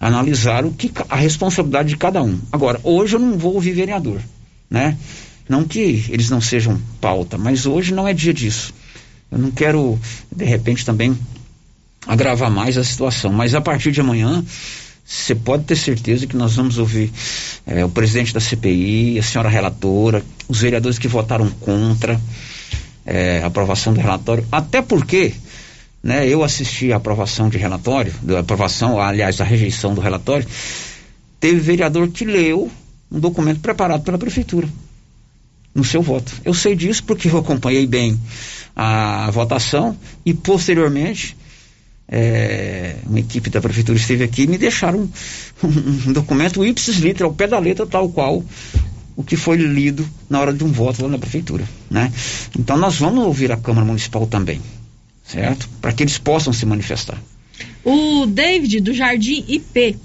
[0.00, 2.40] analisar o que a responsabilidade de cada um.
[2.50, 4.20] Agora, hoje eu não vou ouvir vereador,
[4.70, 4.96] né?
[5.46, 8.72] Não que eles não sejam pauta, mas hoje não é dia disso.
[9.30, 9.98] Eu não quero,
[10.34, 11.16] de repente, também
[12.06, 13.32] agravar mais a situação.
[13.32, 14.42] Mas a partir de amanhã,
[15.04, 17.12] você pode ter certeza que nós vamos ouvir
[17.66, 22.18] é, o presidente da CPI, a senhora relatora, os vereadores que votaram contra
[23.04, 24.46] é, a aprovação do relatório.
[24.50, 25.34] Até porque
[26.02, 30.46] né, eu assisti a aprovação de relatório, da aprovação, aliás, a rejeição do relatório,
[31.38, 32.70] teve vereador que leu
[33.10, 34.68] um documento preparado pela prefeitura
[35.74, 36.32] no seu voto.
[36.44, 38.18] Eu sei disso porque eu acompanhei bem
[38.74, 41.36] a votação e posteriormente
[42.08, 45.08] é, uma equipe da prefeitura esteve aqui e me deixaram um,
[45.66, 48.42] um, um documento ipsis literal, ao pé da letra, tal qual
[49.16, 52.10] o que foi lido na hora de um voto lá na prefeitura, né?
[52.58, 54.60] Então nós vamos ouvir a Câmara Municipal também
[55.30, 55.68] certo?
[55.80, 57.18] Para que eles possam se manifestar.
[57.84, 59.96] O David, do Jardim IP.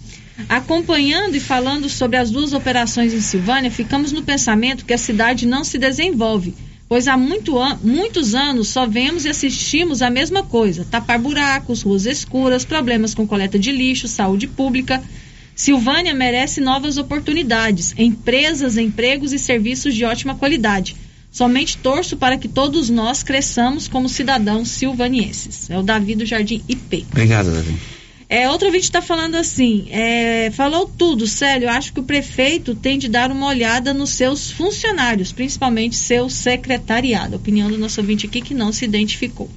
[0.49, 5.47] Acompanhando e falando sobre as duas operações em Silvânia, ficamos no pensamento que a cidade
[5.47, 6.53] não se desenvolve,
[6.89, 11.83] pois há muito an muitos anos só vemos e assistimos a mesma coisa: tapar buracos,
[11.83, 15.01] ruas escuras, problemas com coleta de lixo, saúde pública.
[15.55, 20.97] Silvânia merece novas oportunidades, empresas, empregos e serviços de ótima qualidade.
[21.35, 25.69] Somente torço para que todos nós cresçamos como cidadãos silvanienses.
[25.69, 27.05] É o Davi do Jardim IP.
[27.11, 27.77] Obrigado, Davi.
[28.29, 32.97] É, outro ouvinte está falando assim, é, falou tudo, sério, acho que o prefeito tem
[32.97, 37.35] de dar uma olhada nos seus funcionários, principalmente seu secretariado.
[37.35, 39.51] Opinião do nosso ouvinte aqui que não se identificou.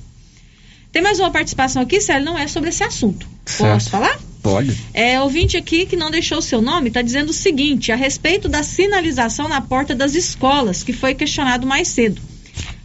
[0.91, 3.25] Tem mais uma participação aqui, Célio, não é sobre esse assunto.
[3.47, 3.75] Certo.
[3.75, 4.19] Posso falar?
[4.51, 4.77] Pode.
[4.95, 8.49] É, ouvinte aqui que não deixou o seu nome está dizendo o seguinte, a respeito
[8.49, 12.21] da sinalização na porta das escolas, que foi questionado mais cedo.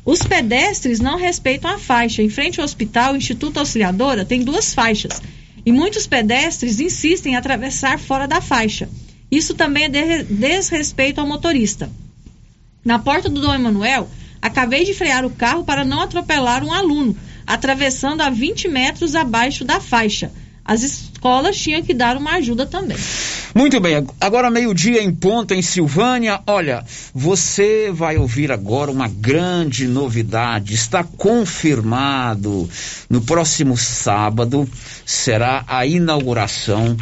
[0.06, 2.22] Os pedestres não respeitam a faixa.
[2.22, 5.22] Em frente ao hospital, Instituto Auxiliadora tem duas faixas.
[5.66, 8.90] E muitos pedestres insistem em atravessar fora da faixa.
[9.32, 11.90] Isso também é de desrespeito ao motorista.
[12.84, 14.10] Na porta do Dom Emanuel,
[14.42, 17.16] acabei de frear o carro para não atropelar um aluno,
[17.48, 20.30] atravessando a 20 metros abaixo da faixa.
[20.66, 20.84] As
[21.24, 22.98] escolas tinham que dar uma ajuda também.
[23.56, 26.42] Muito bem, agora meio-dia em ponto em Silvânia.
[26.46, 30.74] Olha, você vai ouvir agora uma grande novidade.
[30.74, 32.70] Está confirmado.
[33.10, 34.68] No próximo sábado
[35.06, 36.98] será a inauguração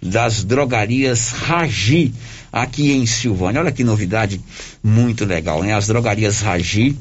[0.00, 2.14] das drogarias Ragi
[2.50, 3.60] aqui em Silvânia.
[3.60, 4.40] Olha que novidade
[4.82, 5.74] muito legal, né?
[5.74, 6.96] As drogarias Ragi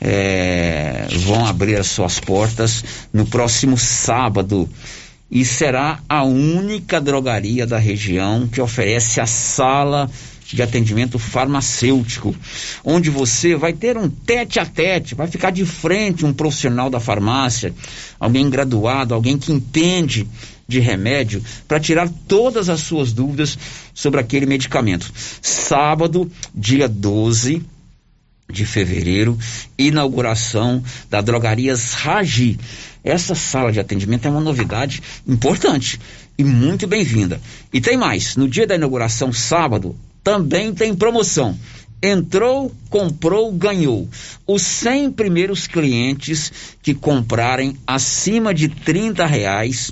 [0.00, 4.68] é, vão abrir as suas portas no próximo sábado
[5.30, 10.10] e será a única drogaria da região que oferece a sala
[10.46, 12.34] de atendimento farmacêutico,
[12.82, 16.98] onde você vai ter um tete a tete, vai ficar de frente um profissional da
[16.98, 17.74] farmácia,
[18.18, 20.26] alguém graduado, alguém que entende
[20.66, 23.58] de remédio, para tirar todas as suas dúvidas
[23.94, 25.10] sobre aquele medicamento.
[25.40, 27.62] Sábado, dia 12
[28.50, 29.38] de fevereiro,
[29.78, 32.58] inauguração da Drogarias Ragi.
[33.08, 35.98] Essa sala de atendimento é uma novidade importante
[36.36, 37.40] e muito bem-vinda.
[37.72, 41.58] E tem mais, no dia da inauguração, sábado, também tem promoção.
[42.02, 44.06] Entrou, comprou, ganhou.
[44.46, 46.52] Os 100 primeiros clientes
[46.82, 49.90] que comprarem acima de 30 reais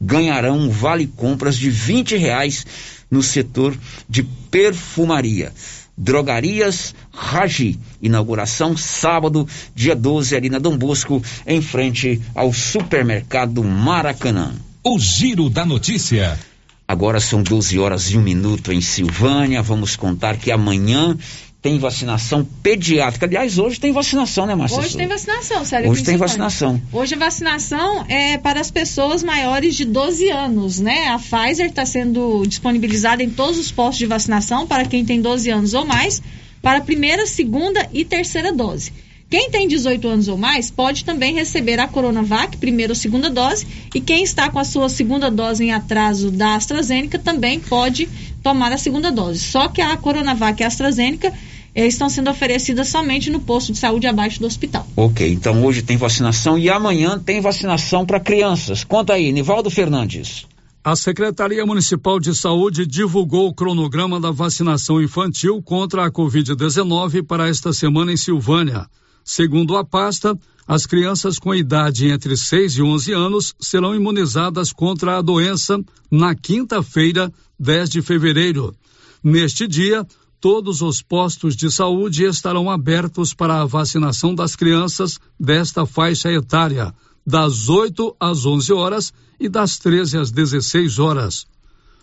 [0.00, 2.64] ganharão um vale compras de 20 reais
[3.10, 3.76] no setor
[4.08, 5.52] de perfumaria.
[5.96, 7.78] Drogarias Ragi.
[8.02, 14.54] Inauguração sábado, dia 12, ali na Dom Bosco, em frente ao supermercado Maracanã.
[14.82, 16.38] O Giro da Notícia.
[16.86, 19.62] Agora são 12 horas e um minuto em Silvânia.
[19.62, 21.16] Vamos contar que amanhã
[21.64, 23.24] tem vacinação pediátrica.
[23.24, 24.78] Aliás, hoje tem vacinação, né, Márcia?
[24.80, 25.90] Hoje tem vacinação, sério.
[25.90, 26.78] Hoje tem vacinação.
[26.92, 31.08] Hoje a vacinação é para as pessoas maiores de 12 anos, né?
[31.08, 35.48] A Pfizer está sendo disponibilizada em todos os postos de vacinação para quem tem 12
[35.48, 36.20] anos ou mais,
[36.60, 38.92] para a primeira, segunda e terceira dose.
[39.30, 43.66] Quem tem 18 anos ou mais pode também receber a Coronavac, primeira ou segunda dose,
[43.94, 48.06] e quem está com a sua segunda dose em atraso da AstraZeneca também pode
[48.42, 49.40] tomar a segunda dose.
[49.40, 51.32] Só que a Coronavac e a AstraZeneca
[51.74, 54.86] eh, estão sendo oferecidas somente no posto de saúde abaixo do hospital.
[54.96, 58.84] Ok, então hoje tem vacinação e amanhã tem vacinação para crianças.
[58.84, 60.46] Conta aí, Nivaldo Fernandes.
[60.82, 67.48] A Secretaria Municipal de Saúde divulgou o cronograma da vacinação infantil contra a Covid-19 para
[67.48, 68.86] esta semana em Silvânia.
[69.24, 75.16] Segundo a pasta, as crianças com idade entre 6 e 11 anos serão imunizadas contra
[75.16, 75.78] a doença
[76.10, 78.74] na quinta-feira, 10 de fevereiro.
[79.22, 80.06] Neste dia,
[80.44, 86.92] todos os postos de saúde estarão abertos para a vacinação das crianças desta faixa etária,
[87.26, 91.46] das 8 às 11 horas e das 13 às 16 horas.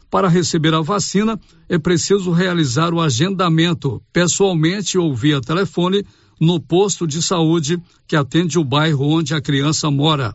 [0.10, 1.40] Para receber a vacina,
[1.70, 6.04] é preciso realizar o agendamento pessoalmente ou via telefone
[6.40, 10.34] no posto de saúde que atende o bairro onde a criança mora.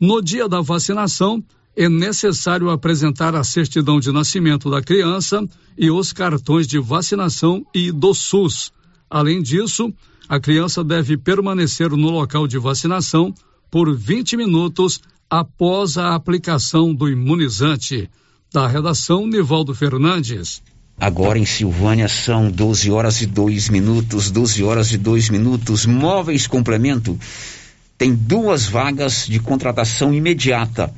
[0.00, 1.44] No dia da vacinação,
[1.80, 5.48] é necessário apresentar a certidão de nascimento da criança
[5.78, 8.72] e os cartões de vacinação e do SUS.
[9.08, 9.94] Além disso,
[10.28, 13.32] a criança deve permanecer no local de vacinação
[13.70, 15.00] por 20 minutos
[15.30, 18.10] após a aplicação do imunizante.
[18.52, 20.60] Da redação, Nivaldo Fernandes.
[20.98, 25.86] Agora em Silvânia são 12 horas e 2 minutos, 12 horas e 2 minutos.
[25.86, 27.16] Móveis Complemento
[27.96, 30.92] tem duas vagas de contratação imediata.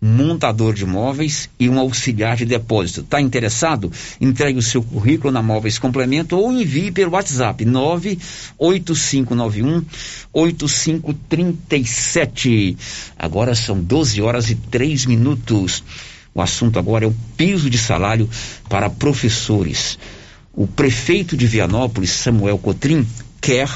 [0.00, 3.02] Montador de móveis e um auxiliar de depósito.
[3.02, 3.92] Está interessado?
[4.20, 9.84] Entregue o seu currículo na Móveis Complemento ou envie pelo WhatsApp 98591
[10.32, 12.76] 8537.
[13.18, 15.84] Agora são 12 horas e 3 minutos.
[16.34, 18.26] O assunto agora é o piso de salário
[18.68, 19.98] para professores.
[20.54, 23.06] O prefeito de Vianópolis, Samuel Cotrim,
[23.40, 23.68] quer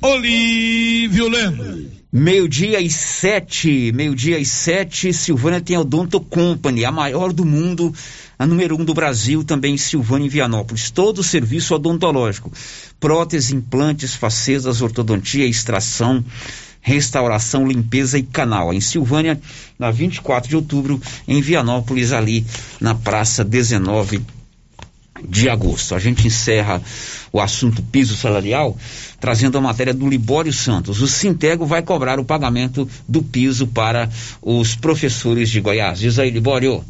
[0.00, 1.86] Olívio Lemos.
[2.12, 7.92] Meio-dia e sete, meio-dia e sete, Silvânia tem a Odonto Company, a maior do mundo,
[8.38, 10.90] a número um do Brasil, também em Silvânia e Vianópolis.
[10.90, 12.52] Todo o serviço odontológico,
[13.00, 16.22] prótese, implantes, facetas, ortodontia, extração,
[16.82, 18.74] restauração, limpeza e canal.
[18.74, 19.40] Em Silvânia,
[19.78, 22.44] na 24 de outubro, em Vianópolis, ali
[22.78, 24.22] na Praça 19
[25.28, 25.94] de agosto.
[25.94, 26.80] A gente encerra
[27.32, 28.76] o assunto piso salarial
[29.20, 31.00] trazendo a matéria do Libório Santos.
[31.00, 34.08] O Sintego vai cobrar o pagamento do piso para
[34.40, 36.00] os professores de Goiás.
[36.00, 36.84] Diz aí, Libório.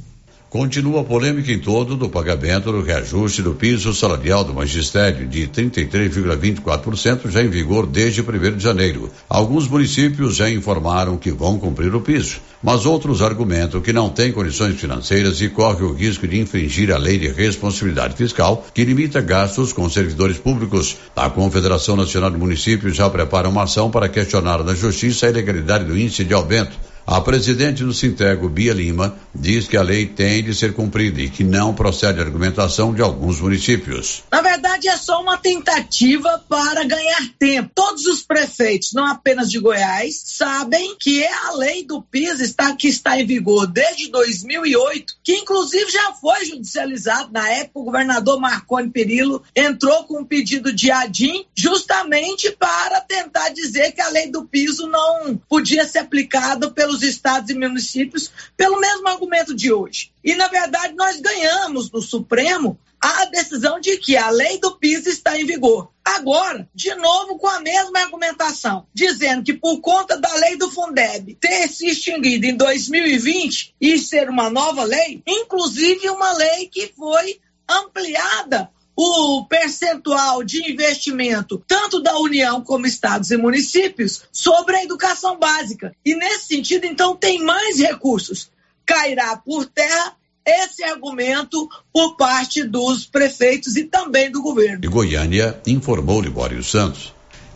[0.53, 5.49] Continua a polêmica em torno do pagamento do reajuste do piso salarial do magistério de
[5.49, 9.11] 33,24% já em vigor desde 1 de janeiro.
[9.31, 14.31] Alguns municípios já informaram que vão cumprir o piso, mas outros argumentam que não têm
[14.31, 19.23] condições financeiras e correm o risco de infringir a lei de responsabilidade fiscal que limita
[19.23, 20.99] gastos com servidores públicos.
[21.17, 25.87] A Confederação Nacional de Municípios já prepara uma ação para questionar na justiça a ilegalidade
[25.87, 30.43] do índice de aumento A presidente do Sintego, Bia Lima, diz que a lei tem
[30.43, 34.23] de ser cumprida e que não procede a argumentação de alguns municípios.
[34.31, 37.73] Na verdade, é só uma tentativa para ganhar tempo.
[37.75, 42.75] Todos os prefeitos, não apenas de Goiás, sabem que é a lei do PIS está,
[42.77, 47.33] que está em vigor desde 2008, que inclusive já foi judicializado.
[47.33, 53.49] Na época, o governador Marconi Perillo entrou com um pedido de ADIM justamente para tentar
[53.49, 58.31] dizer que a lei do piso não podia ser aplicada pelo pelos estados e municípios
[58.57, 60.13] pelo mesmo argumento de hoje.
[60.23, 65.07] E, na verdade, nós ganhamos no Supremo a decisão de que a lei do PIS
[65.07, 65.91] está em vigor.
[66.05, 71.35] Agora, de novo, com a mesma argumentação, dizendo que por conta da lei do Fundeb
[71.41, 77.41] ter se extinguido em 2020 e ser uma nova lei, inclusive uma lei que foi
[77.69, 85.39] ampliada o percentual de investimento, tanto da União como estados e municípios, sobre a educação
[85.39, 85.95] básica.
[86.05, 88.51] E nesse sentido, então, tem mais recursos.
[88.85, 90.15] Cairá por terra
[90.45, 94.81] esse argumento por parte dos prefeitos e também do governo.
[94.81, 97.15] De Goiânia, informou Libório Santos.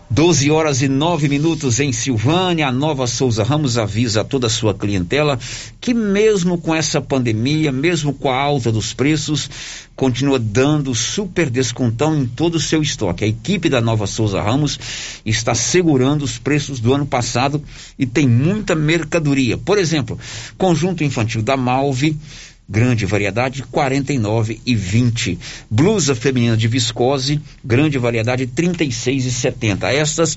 [0.08, 2.68] 12 horas e 9 minutos em Silvânia.
[2.68, 5.38] A Nova Souza Ramos avisa a toda a sua clientela
[5.80, 9.50] que, mesmo com essa pandemia, mesmo com a alta dos preços,
[9.96, 13.24] continua dando super descontão em todo o seu estoque.
[13.24, 14.78] A equipe da Nova Souza Ramos
[15.24, 17.60] está segurando os preços do ano passado
[17.98, 19.58] e tem muita mercadoria.
[19.58, 20.16] Por exemplo,
[20.56, 22.16] conjunto infantil da Malve
[22.68, 25.38] grande variedade, 49 e 20.
[25.70, 29.92] Blusa feminina de viscose, grande variedade, 36 e 70.
[29.92, 30.36] Estas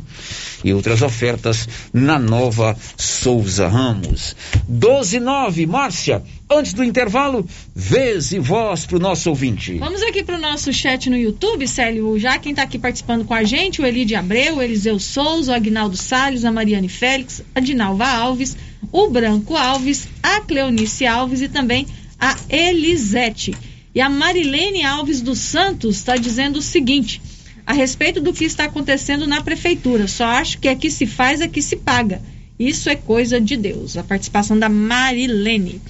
[0.63, 4.35] e outras ofertas na Nova Souza Ramos.
[4.67, 6.21] 12 9, Márcia.
[6.51, 9.77] Antes do intervalo, vez e voz para o nosso ouvinte.
[9.77, 12.17] Vamos aqui para o nosso chat no YouTube, Célio.
[12.17, 15.55] Já quem está aqui participando com a gente, o Elide Abreu, o Eliseu Souza, o
[15.55, 18.57] Agnaldo Salles, a Mariane Félix, a Dinalva Alves,
[18.91, 21.85] o Branco Alves, a Cleonice Alves e também
[22.19, 23.55] a Elisete.
[23.93, 27.21] E a Marilene Alves dos Santos está dizendo o seguinte:
[27.65, 31.61] a respeito do que está acontecendo na prefeitura, só acho que aqui se faz, aqui
[31.61, 32.21] se paga.
[32.59, 33.95] Isso é coisa de Deus.
[33.95, 35.81] A participação da Marilene.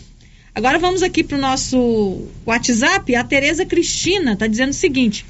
[0.53, 3.15] Agora vamos aqui para o nosso WhatsApp.
[3.15, 5.25] A Tereza Cristina está dizendo o seguinte.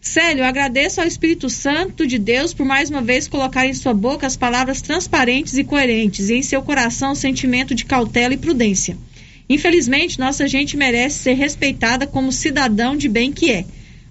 [0.00, 4.26] Célio, agradeço ao Espírito Santo de Deus por mais uma vez colocar em sua boca
[4.26, 8.98] as palavras transparentes e coerentes e em seu coração o sentimento de cautela e prudência.
[9.48, 13.64] Infelizmente, nossa gente merece ser respeitada como cidadão de bem que é.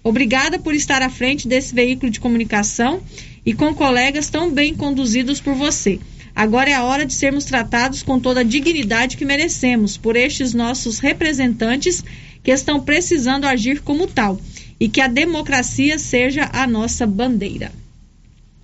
[0.03, 3.01] Obrigada por estar à frente desse veículo de comunicação
[3.45, 5.99] e com colegas tão bem conduzidos por você.
[6.35, 10.53] Agora é a hora de sermos tratados com toda a dignidade que merecemos por estes
[10.53, 12.03] nossos representantes
[12.43, 14.39] que estão precisando agir como tal
[14.79, 17.71] e que a democracia seja a nossa bandeira.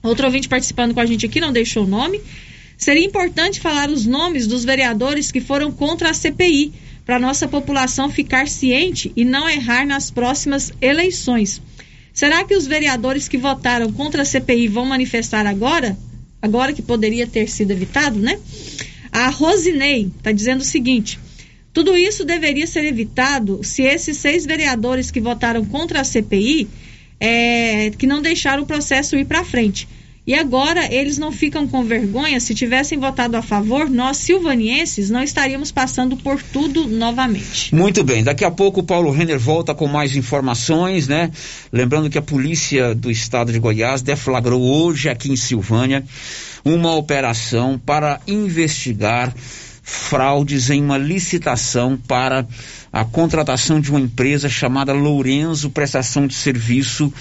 [0.02, 2.20] Outro ouvinte participando com a gente aqui não deixou o nome,
[2.80, 6.72] Seria importante falar os nomes dos vereadores que foram contra a CPI,
[7.06, 11.62] para nossa população ficar ciente e não errar nas próximas eleições.
[12.14, 15.98] Será que os vereadores que votaram contra a CPI vão manifestar agora?
[16.42, 18.40] Agora que poderia ter sido evitado, né?
[19.12, 21.20] A Rosinei está dizendo o seguinte:
[21.74, 26.70] tudo isso deveria ser evitado se esses seis vereadores que votaram contra a CPI,
[27.20, 29.86] é, que não deixaram o processo ir para frente.
[30.30, 32.40] E agora eles não ficam com vergonha.
[32.40, 37.74] Se tivessem votado a favor, nós silvanienses não estaríamos passando por tudo novamente.
[37.74, 41.32] Muito bem, daqui a pouco o Paulo Renner volta com mais informações, né?
[41.74, 46.06] Lembrando que a polícia do estado de Goiás deflagrou hoje aqui em Silvânia
[46.64, 49.34] uma operação para investigar
[49.82, 52.46] fraudes em uma licitação para
[52.94, 57.12] a contratação de uma empresa chamada Lourenço Prestação de Serviço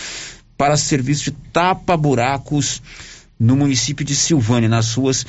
[0.56, 2.80] para serviço de tapa-buracos
[3.38, 5.26] no município de Silvânia, nas ruas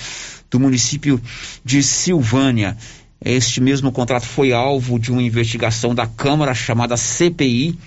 [0.49, 1.21] do município
[1.63, 2.77] de Silvânia.
[3.23, 7.77] Este mesmo contrato foi alvo de uma investigação da Câmara chamada CPI.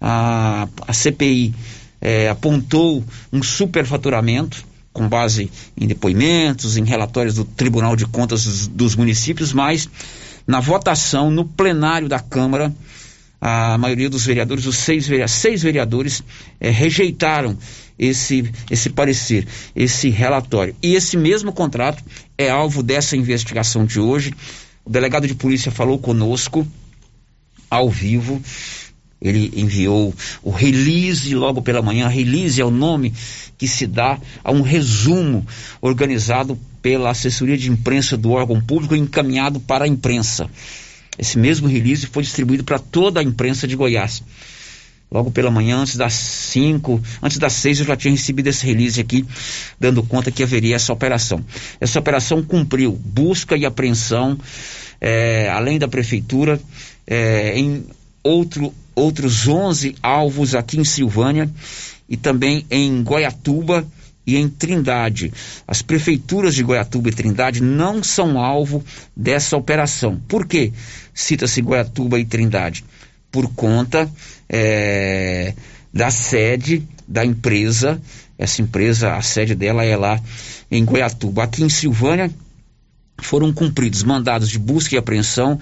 [0.00, 1.54] A, a CPI
[2.00, 4.64] é, apontou um superfaturamento
[4.94, 9.88] com base em depoimentos, em relatórios do Tribunal de Contas dos, dos municípios, mas
[10.46, 12.72] na votação no plenário da Câmara,
[13.40, 16.22] a maioria dos vereadores, os seis, seis vereadores,
[16.60, 17.58] é, rejeitaram
[17.98, 20.74] esse, esse parecer, esse relatório.
[20.80, 22.02] E esse mesmo contrato
[22.38, 24.32] é alvo dessa investigação de hoje.
[24.84, 26.66] O delegado de polícia falou conosco
[27.68, 28.40] ao vivo
[29.20, 32.08] ele enviou o release logo pela manhã.
[32.08, 33.12] Release é o nome
[33.56, 35.46] que se dá a um resumo
[35.80, 40.50] organizado pela assessoria de imprensa do órgão público e encaminhado para a imprensa.
[41.18, 44.22] Esse mesmo release foi distribuído para toda a imprensa de Goiás.
[45.10, 49.00] Logo pela manhã, antes das 5, antes das 6, eu já tinha recebido esse release
[49.00, 49.24] aqui,
[49.78, 51.44] dando conta que haveria essa operação.
[51.80, 54.36] Essa operação cumpriu busca e apreensão,
[55.00, 56.60] é, além da prefeitura,
[57.06, 57.84] é, em
[58.24, 61.50] outro, outros 11 alvos aqui em Silvânia
[62.08, 63.86] e também em Goiatuba
[64.26, 65.32] e em Trindade.
[65.66, 68.84] As prefeituras de Goiatuba e Trindade não são alvo
[69.16, 70.20] dessa operação.
[70.28, 70.72] Por quê?
[71.12, 72.84] Cita-se Goiatuba e Trindade.
[73.30, 74.10] Por conta
[74.48, 75.54] é,
[75.92, 78.00] da sede da empresa.
[78.38, 80.20] Essa empresa, a sede dela é lá
[80.70, 81.44] em Goiatuba.
[81.44, 82.30] Aqui em Silvânia
[83.18, 85.58] foram cumpridos mandados de busca e apreensão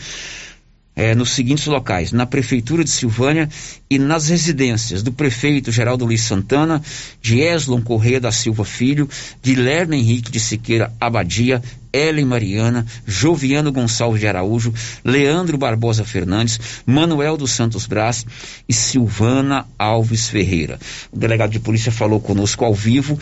[0.95, 3.49] é, nos seguintes locais: na Prefeitura de Silvânia
[3.89, 6.83] e nas residências do prefeito Geraldo Luiz Santana,
[7.21, 9.09] de Eslon Correia da Silva Filho,
[9.43, 11.63] de Lerna Henrique de Siqueira Abadia,
[11.93, 14.73] Ellen Mariana, Joviano Gonçalves de Araújo,
[15.05, 18.25] Leandro Barbosa Fernandes, Manuel dos Santos Brás
[18.69, 20.79] e Silvana Alves Ferreira.
[21.11, 23.19] O delegado de polícia falou conosco ao vivo.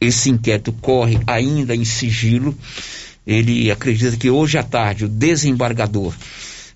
[0.00, 2.56] Esse inquérito corre ainda em sigilo.
[3.26, 6.14] Ele acredita que hoje à tarde o desembargador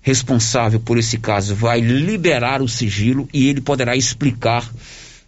[0.01, 4.69] responsável por esse caso vai liberar o sigilo e ele poderá explicar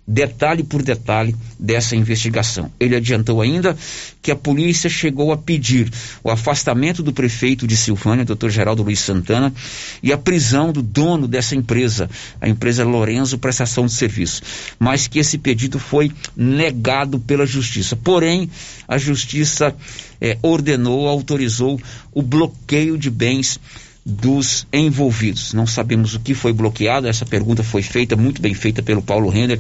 [0.06, 2.70] detalhe por detalhe dessa investigação.
[2.78, 3.76] Ele adiantou ainda
[4.22, 5.90] que a polícia chegou a pedir
[6.22, 8.50] o afastamento do prefeito de Silvânia, Dr.
[8.50, 9.54] Geraldo Luiz Santana,
[10.02, 12.10] e a prisão do dono dessa empresa,
[12.42, 14.42] a empresa Lorenzo Prestação de Serviço,
[14.78, 17.96] mas que esse pedido foi negado pela justiça.
[17.96, 18.50] Porém,
[18.86, 19.74] a justiça
[20.20, 21.82] eh, ordenou, autorizou
[22.12, 23.58] o bloqueio de bens
[24.06, 25.54] dos envolvidos.
[25.54, 29.30] Não sabemos o que foi bloqueado, essa pergunta foi feita, muito bem feita pelo Paulo
[29.30, 29.60] Render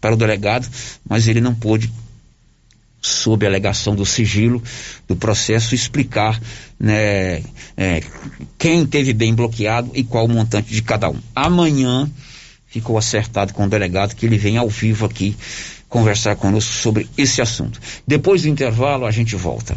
[0.00, 0.68] para o delegado,
[1.08, 1.90] mas ele não pôde,
[3.00, 4.62] sob a alegação do sigilo
[5.06, 6.40] do processo, explicar
[6.78, 7.42] né,
[7.76, 8.02] é,
[8.58, 11.18] quem teve bem bloqueado e qual o montante de cada um.
[11.34, 12.10] Amanhã
[12.66, 15.36] ficou acertado com o delegado que ele vem ao vivo aqui
[15.88, 17.80] conversar conosco sobre esse assunto.
[18.06, 19.76] Depois do intervalo, a gente volta.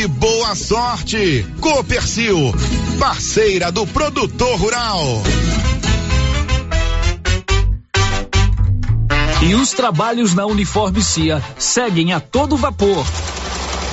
[0.01, 1.45] e boa sorte.
[1.59, 2.51] Copercil,
[2.99, 5.21] parceira do produtor rural.
[9.43, 13.05] E os trabalhos na Uniforme CIA seguem a todo vapor.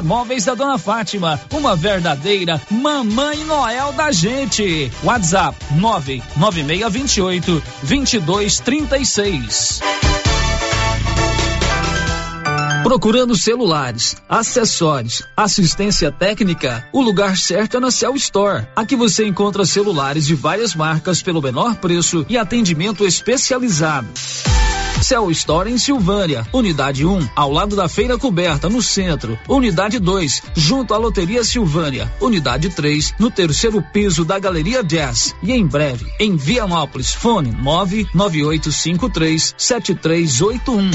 [0.00, 4.90] Móveis da Dona Fátima, uma verdadeira mamãe Noel da gente.
[5.02, 9.80] WhatsApp 99628 2236.
[12.82, 18.66] Procurando celulares, acessórios, assistência técnica, o lugar certo é na Cell Store.
[18.76, 24.08] Aqui você encontra celulares de várias marcas pelo menor preço e atendimento especializado.
[25.02, 26.46] Cell Store em Silvânia.
[26.52, 29.38] Unidade 1, ao lado da Feira Coberta, no centro.
[29.48, 32.10] Unidade 2, junto à Loteria Silvânia.
[32.20, 35.34] Unidade 3, no terceiro piso da Galeria Jazz.
[35.42, 37.12] E em breve, em Vianópolis.
[37.12, 40.90] Fone 99853 7381.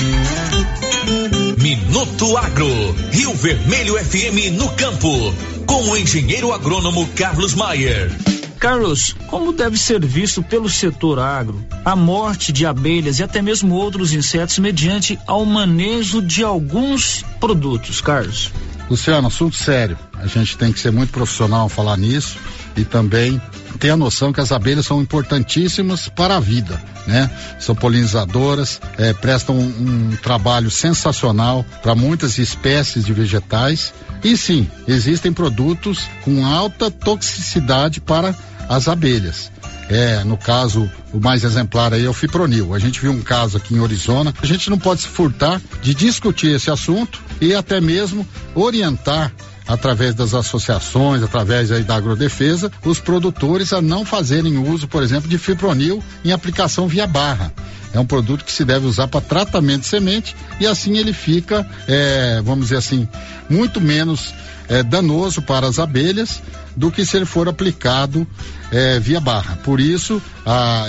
[1.58, 5.34] Minuto Agro, Rio Vermelho FM no campo,
[5.66, 8.37] com o engenheiro agrônomo Carlos Maier.
[8.58, 13.76] Carlos, como deve ser visto pelo setor agro a morte de abelhas e até mesmo
[13.76, 18.52] outros insetos mediante ao manejo de alguns produtos, Carlos?
[18.90, 19.98] Luciano, assunto sério.
[20.14, 22.38] A gente tem que ser muito profissional falar nisso.
[22.78, 23.41] E também
[23.80, 27.30] ter a noção que as abelhas são importantíssimas para a vida, né?
[27.60, 33.94] São polinizadoras, é, prestam um, um trabalho sensacional para muitas espécies de vegetais
[34.24, 38.36] e sim, existem produtos com alta toxicidade para
[38.68, 39.52] as abelhas.
[39.90, 42.74] É, no caso, o mais exemplar aí é o fipronil.
[42.74, 44.34] A gente viu um caso aqui em Arizona.
[44.41, 49.32] A gente não pode se furtar de discutir esse assunto e até mesmo orientar
[49.68, 55.30] através das associações, através aí da agrodefesa, os produtores a não fazerem uso, por exemplo,
[55.30, 57.52] de fipronil em aplicação via barra.
[57.94, 61.68] É um produto que se deve usar para tratamento de semente e assim ele fica,
[61.88, 63.07] é, vamos dizer assim,
[63.49, 64.34] muito menos
[64.69, 66.41] é, danoso para as abelhas
[66.76, 68.27] do que se ele for aplicado
[68.72, 69.57] é, via barra.
[69.64, 70.22] Por isso,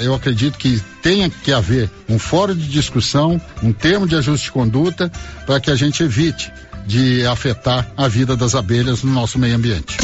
[0.02, 4.52] eu acredito que tenha que haver um fórum de discussão, um termo de ajuste de
[4.52, 5.10] conduta,
[5.46, 6.52] para que a gente evite
[6.88, 9.98] de afetar a vida das abelhas no nosso meio ambiente.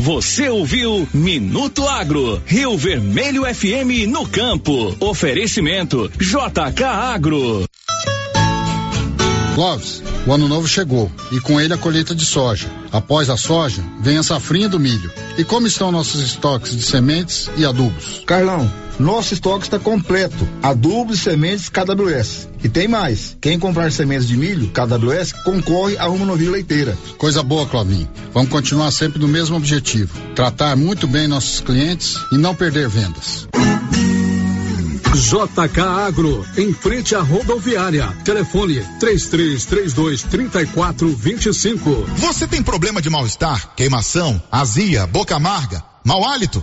[0.00, 4.96] Você ouviu Minuto Agro, Rio Vermelho FM no campo.
[4.98, 7.66] Oferecimento JK Agro.
[9.54, 12.68] Clóvis, o ano novo chegou e com ele a colheita de soja.
[12.90, 15.12] Após a soja, vem a safrinha do milho.
[15.36, 18.22] E como estão nossos estoques de sementes e adubos?
[18.26, 18.68] Carlão,
[19.02, 20.48] nosso estoque está completo.
[20.62, 22.48] Adubos e sementes KWS.
[22.62, 23.36] E tem mais.
[23.40, 26.96] Quem comprar sementes de milho KWS concorre a uma novilha leiteira.
[27.18, 28.08] Coisa boa, Clovinho.
[28.32, 33.48] Vamos continuar sempre no mesmo objetivo: tratar muito bem nossos clientes e não perder vendas.
[35.14, 38.08] JK Agro, em frente à rodoviária.
[38.24, 42.06] Telefone 3332 3425.
[42.16, 46.62] Você tem problema de mal-estar, queimação, azia, boca amarga, mau hálito?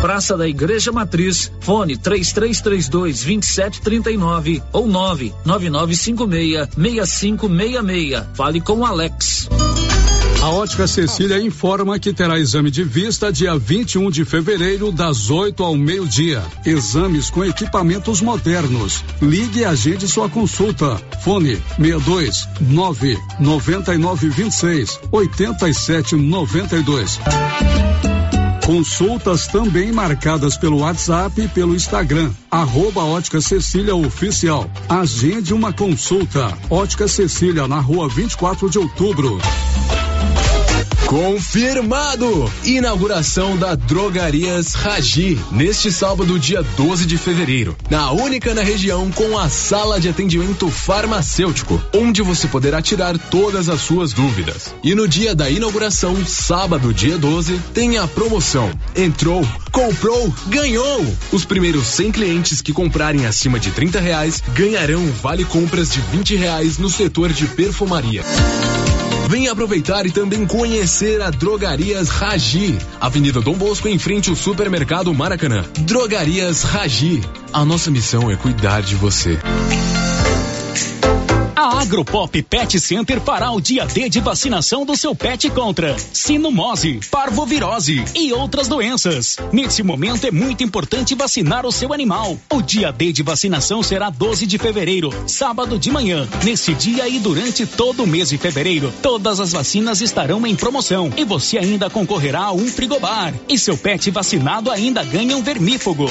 [0.00, 8.24] Praça da Igreja Matriz, fone 3332 2739 ou 99956 6566.
[8.34, 9.48] Fale com Alex.
[10.40, 15.64] A Ótica Cecília informa que terá exame de vista dia 21 de fevereiro, das 8
[15.64, 16.40] ao meio-dia.
[16.64, 19.04] Exames com equipamentos modernos.
[19.20, 20.96] Ligue e agende sua consulta.
[21.24, 27.18] Fone 62 9 99 26 87 92.
[28.68, 32.30] Consultas também marcadas pelo WhatsApp e pelo Instagram.
[32.50, 34.70] Arroba Ótica Cecília Oficial.
[34.86, 36.52] Agende uma consulta.
[36.68, 39.38] Ótica Cecília na rua 24 de outubro.
[41.08, 42.52] Confirmado!
[42.62, 47.74] Inauguração da Drogarias Raji, neste sábado, dia 12 de fevereiro.
[47.88, 53.70] Na única na região com a sala de atendimento farmacêutico, onde você poderá tirar todas
[53.70, 54.74] as suas dúvidas.
[54.84, 58.70] E no dia da inauguração, sábado, dia 12, tem a promoção.
[58.94, 61.06] Entrou, comprou, ganhou!
[61.32, 66.36] Os primeiros 100 clientes que comprarem acima de 30 reais ganharão vale compras de 20
[66.36, 68.22] reais no setor de perfumaria.
[69.28, 75.12] Venha aproveitar e também conhecer a Drogarias Raji, Avenida Dom Bosco, em frente ao Supermercado
[75.12, 75.66] Maracanã.
[75.80, 77.20] Drogarias Raji.
[77.52, 79.38] A nossa missão é cuidar de você.
[81.58, 87.00] A Agropop Pet Center fará o dia D de vacinação do seu pet contra sinomose,
[87.10, 89.36] parvovirose e outras doenças.
[89.52, 92.38] Nesse momento é muito importante vacinar o seu animal.
[92.48, 96.28] O dia D de vacinação será 12 de fevereiro, sábado de manhã.
[96.44, 101.12] Nesse dia e durante todo o mês de fevereiro, todas as vacinas estarão em promoção
[101.16, 103.34] e você ainda concorrerá a um frigobar.
[103.48, 106.06] E seu pet vacinado ainda ganha um vermífugo.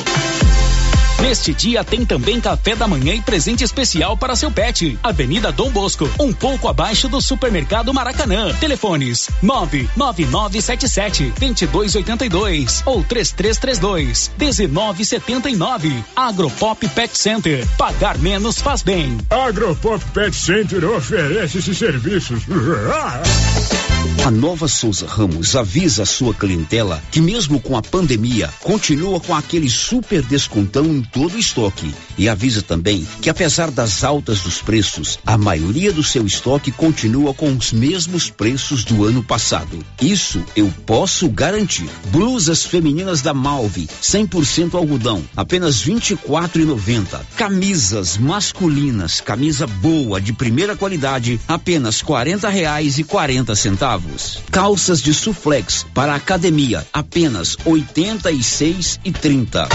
[1.22, 4.98] Neste dia tem também café da manhã e presente especial para seu pet.
[5.02, 8.54] Avenida Dom Bosco, um pouco abaixo do supermercado Maracanã.
[8.60, 16.04] Telefones 99977 2282 ou 3332 1979.
[16.16, 17.68] Agropop Pet Center.
[17.78, 19.18] Pagar menos faz bem.
[19.30, 22.44] Agropop Pet Center oferece esses serviços.
[24.28, 29.34] A Nova Souza Ramos avisa a sua clientela que mesmo com a pandemia, continua com
[29.34, 31.96] aquele super descontão em todo o estoque.
[32.18, 37.34] E avisa também que apesar das altas dos preços, a maioria do seu estoque continua
[37.34, 39.80] com os mesmos preços do ano passado.
[40.02, 41.90] Isso eu posso garantir.
[42.08, 47.22] Blusas femininas da Malve, 100% algodão, apenas R$ 24,90.
[47.38, 54.17] Camisas masculinas, camisa boa de primeira qualidade, apenas 40 reais e 40 centavos.
[54.52, 59.68] Calças de suflex para academia, apenas R$ 86,30.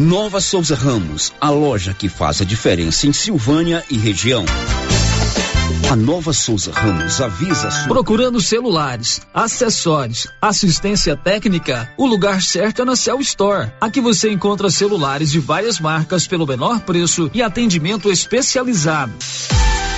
[0.00, 4.44] Nova Souza Ramos, a loja que faz a diferença em Silvânia e região.
[5.90, 7.88] A Nova Souza Ramos avisa sua...
[7.88, 13.70] Procurando celulares, acessórios, assistência técnica, o lugar certo é na Cell Store.
[13.78, 19.12] Aqui você encontra celulares de várias marcas pelo menor preço e atendimento especializado.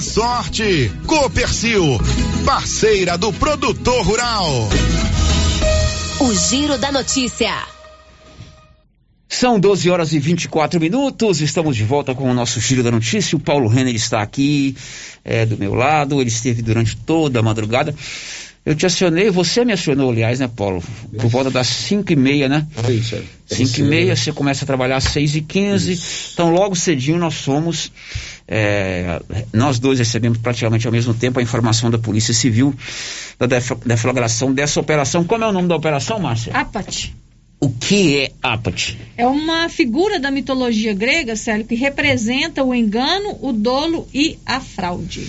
[0.00, 0.90] sorte.
[1.06, 1.98] Copercil,
[2.44, 4.68] parceira do produtor rural.
[6.20, 7.52] O Giro da Notícia.
[9.28, 11.40] São 12 horas e 24 minutos.
[11.40, 13.36] Estamos de volta com o nosso Giro da Notícia.
[13.36, 14.76] O Paulo Renner está aqui
[15.24, 16.20] é, do meu lado.
[16.20, 17.94] Ele esteve durante toda a madrugada.
[18.64, 20.82] Eu te acionei, você me acionou, aliás, né, Paulo?
[21.18, 22.66] Por volta das 5 e meia, né?
[22.86, 23.22] É isso, é.
[23.54, 25.98] 5 e meia, você começa a trabalhar às 6 e 15
[26.34, 27.90] Então, logo cedinho, nós somos.
[28.46, 29.20] É,
[29.52, 32.74] nós dois recebemos praticamente ao mesmo tempo a informação da Polícia Civil
[33.38, 35.24] da def deflagração dessa operação.
[35.24, 36.52] Como é o nome da operação, Márcia?
[36.52, 37.14] Apat.
[37.60, 38.98] O que é Apat?
[39.16, 44.60] É uma figura da mitologia grega, Célio, que representa o engano, o dolo e a
[44.60, 45.26] fraude.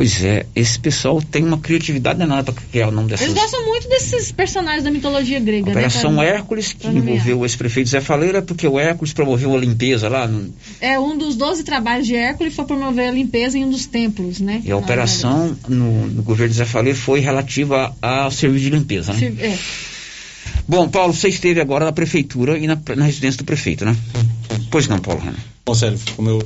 [0.00, 3.26] Pois é, esse pessoal tem uma criatividade danada para criar o nome dessas.
[3.26, 6.26] Eles gostam muito desses personagens da mitologia grega, Operação né?
[6.26, 10.26] Hércules, que envolveu o ex-prefeito Zé Faleira, porque o Hércules promoveu a limpeza lá.
[10.26, 10.54] No...
[10.80, 14.40] É, um dos 12 trabalhos de Hércules foi promover a limpeza em um dos templos,
[14.40, 14.62] né?
[14.64, 19.12] E a operação no, no governo de Zé Faleira foi relativa ao serviço de limpeza,
[19.12, 19.34] né?
[19.38, 19.58] É.
[20.66, 23.94] Bom, Paulo, você esteve agora na prefeitura e na, na residência do prefeito, né?
[24.70, 25.36] Pois não, Paulo Renan.
[25.64, 26.42] Bom, Sérgio, como eu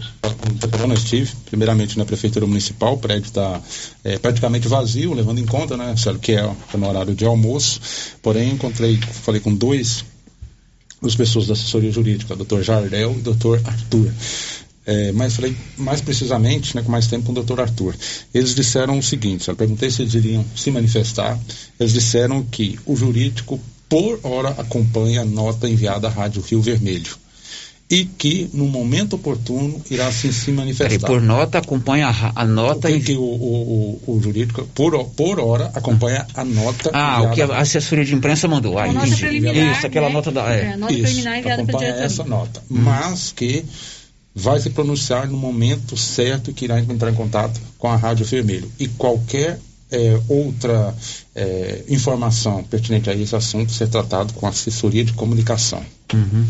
[0.79, 3.61] como eu estive, primeiramente na Prefeitura Municipal, o prédio está
[4.03, 6.43] é, praticamente vazio, levando em conta, né, Sérgio, que é
[6.77, 7.81] no horário de almoço.
[8.21, 10.05] Porém, encontrei, falei com dois
[11.01, 14.11] das pessoas da assessoria jurídica, doutor Jardel e doutor Arthur.
[14.87, 17.95] É, mas falei mais precisamente, né, com mais tempo, com o doutor Arthur.
[18.35, 21.39] Eles disseram o seguinte: eu perguntei se eles iriam se manifestar.
[21.79, 27.24] Eles disseram que o jurídico, por hora, acompanha a nota enviada à Rádio Rio Vermelho
[27.95, 30.99] e que no momento oportuno irá assim, se manifestar.
[30.99, 33.01] Peraí, por nota acompanha a, a nota o que, e...
[33.01, 36.91] que o, o, o, o, jurídico por, por hora acompanha a nota.
[36.93, 38.81] Ah, o que a assessoria de imprensa mandou.
[38.81, 40.13] Ah, nota Isso, aquela né?
[40.13, 40.53] nota da.
[40.53, 42.79] É, é nota Isso, preliminar enviada acompanha essa nota, hum.
[42.81, 43.65] mas que
[44.35, 48.69] vai se pronunciar no momento certo que irá entrar em contato com a Rádio Vermelho
[48.77, 49.61] e qualquer
[49.93, 50.93] é, outra
[51.33, 55.85] é, informação pertinente a esse assunto ser tratado com a assessoria de comunicação.
[56.13, 56.45] Uhum.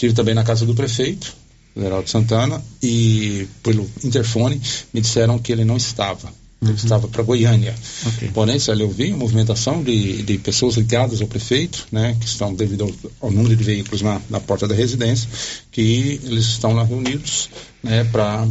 [0.00, 1.36] Estive também na casa do prefeito,
[1.76, 4.58] Geraldo Santana, e pelo interfone
[4.94, 6.32] me disseram que ele não estava.
[6.62, 6.76] Ele uhum.
[6.76, 7.74] estava para Goiânia.
[8.06, 8.30] Okay.
[8.32, 12.54] Porém, se eu vi a movimentação de, de pessoas ligadas ao prefeito, né, que estão
[12.54, 15.28] devido ao, ao número de veículos na, na, porta da residência,
[15.70, 17.50] que eles estão lá reunidos
[17.82, 18.48] né, para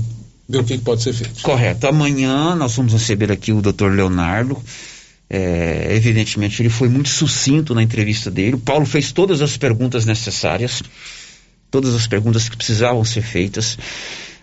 [0.47, 1.41] ver o que, que pode ser feito.
[1.41, 1.87] Correto.
[1.87, 4.55] Amanhã nós vamos receber aqui o doutor Leonardo.
[5.27, 8.53] É, evidentemente, ele foi muito sucinto na entrevista dele.
[8.53, 10.83] O Paulo fez todas as perguntas necessárias
[11.71, 13.77] todas as perguntas que precisavam ser feitas.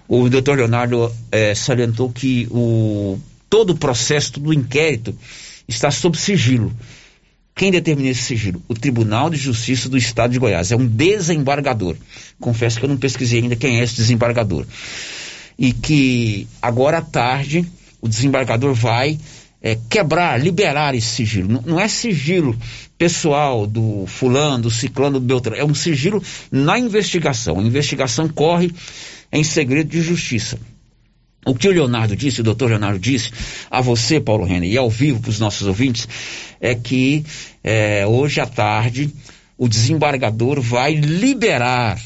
[0.08, 3.18] O doutor Leonardo é, salientou que o,
[3.50, 5.16] todo o processo, todo o inquérito
[5.66, 6.72] está sob sigilo.
[7.54, 8.62] Quem determina esse sigilo?
[8.68, 10.70] O Tribunal de Justiça do Estado de Goiás.
[10.70, 11.96] É um desembargador.
[12.38, 14.66] Confesso que eu não pesquisei ainda quem é esse desembargador.
[15.58, 17.66] E que agora à tarde
[18.00, 19.18] o desembargador vai
[19.62, 21.48] é, quebrar, liberar esse sigilo.
[21.48, 22.56] Não, não, é sigilo
[22.98, 25.60] pessoal do fulano, do ciclano, do Beltrano.
[25.60, 27.58] É um sigilo na investigação.
[27.58, 28.72] A investigação corre
[29.32, 30.58] em segredo de justiça.
[31.44, 33.30] O que o Leonardo disse, o doutor Leonardo disse,
[33.70, 36.08] a você, Paulo Renner, e ao vivo para os nossos ouvintes,
[36.60, 37.24] é que
[37.62, 39.12] é, hoje à tarde
[39.56, 42.00] o desembargador vai liberar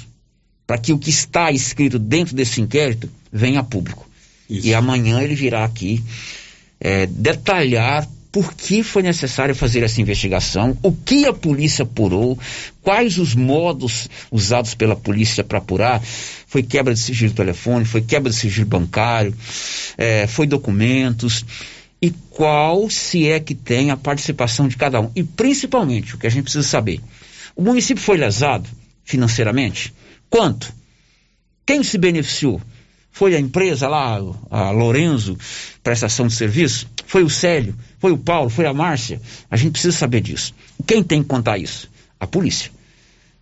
[0.67, 4.07] para que o que está escrito dentro desse inquérito venha a público.
[4.49, 4.67] Isso.
[4.67, 6.05] E amanhã ele virá aqui
[6.79, 12.39] é, detalhar por que foi necessário fazer essa investigação, o que a polícia apurou,
[12.81, 16.01] quais os modos usados pela polícia para apurar.
[16.47, 19.35] Foi quebra de sigilo telefone, foi quebra de sigilo bancário,
[19.99, 21.45] é, foi documentos.
[22.03, 25.11] E qual se é que tem a participação de cada um.
[25.15, 27.01] E principalmente, o que a gente precisa saber:
[27.55, 28.69] o município foi lesado
[29.05, 29.93] financeiramente?
[30.31, 30.73] Quanto?
[31.67, 32.61] Quem se beneficiou?
[33.13, 34.19] Foi a empresa lá,
[34.51, 35.37] a Lorenzo,
[35.83, 36.87] prestação de serviço?
[37.07, 37.75] Foi o Célio?
[37.99, 38.49] Foi o Paulo?
[38.49, 39.21] Foi a Márcia?
[39.51, 40.55] A gente precisa saber disso.
[40.87, 41.89] Quem tem que contar isso?
[42.19, 42.71] A polícia.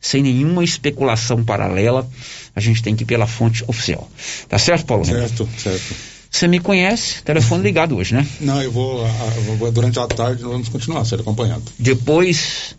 [0.01, 2.09] Sem nenhuma especulação paralela,
[2.55, 4.11] a gente tem que ir pela fonte oficial.
[4.49, 5.05] Tá certo, Paulo?
[5.05, 5.95] Certo, certo.
[6.31, 8.27] Você me conhece, telefone ligado hoje, né?
[8.40, 11.65] Não, eu vou, eu vou durante a tarde nós vamos continuar sendo acompanhado.
[11.78, 12.77] Depois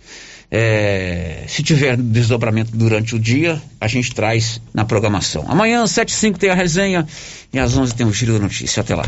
[0.51, 5.45] é, se tiver desdobramento durante o dia, a gente traz na programação.
[5.47, 7.05] Amanhã, às 7 h tem a resenha
[7.53, 8.81] e às 11 tem o Giro da Notícia.
[8.81, 9.05] Até lá.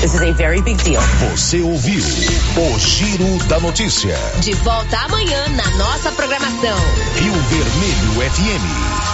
[0.00, 1.02] This is a very big deal.
[1.30, 4.16] Você ouviu o Giro da Notícia.
[4.40, 6.78] De volta amanhã na nossa programação.
[7.16, 9.10] Rio Vermelho FM.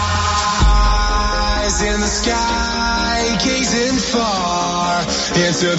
[1.82, 5.74] in the sky, gazing far into the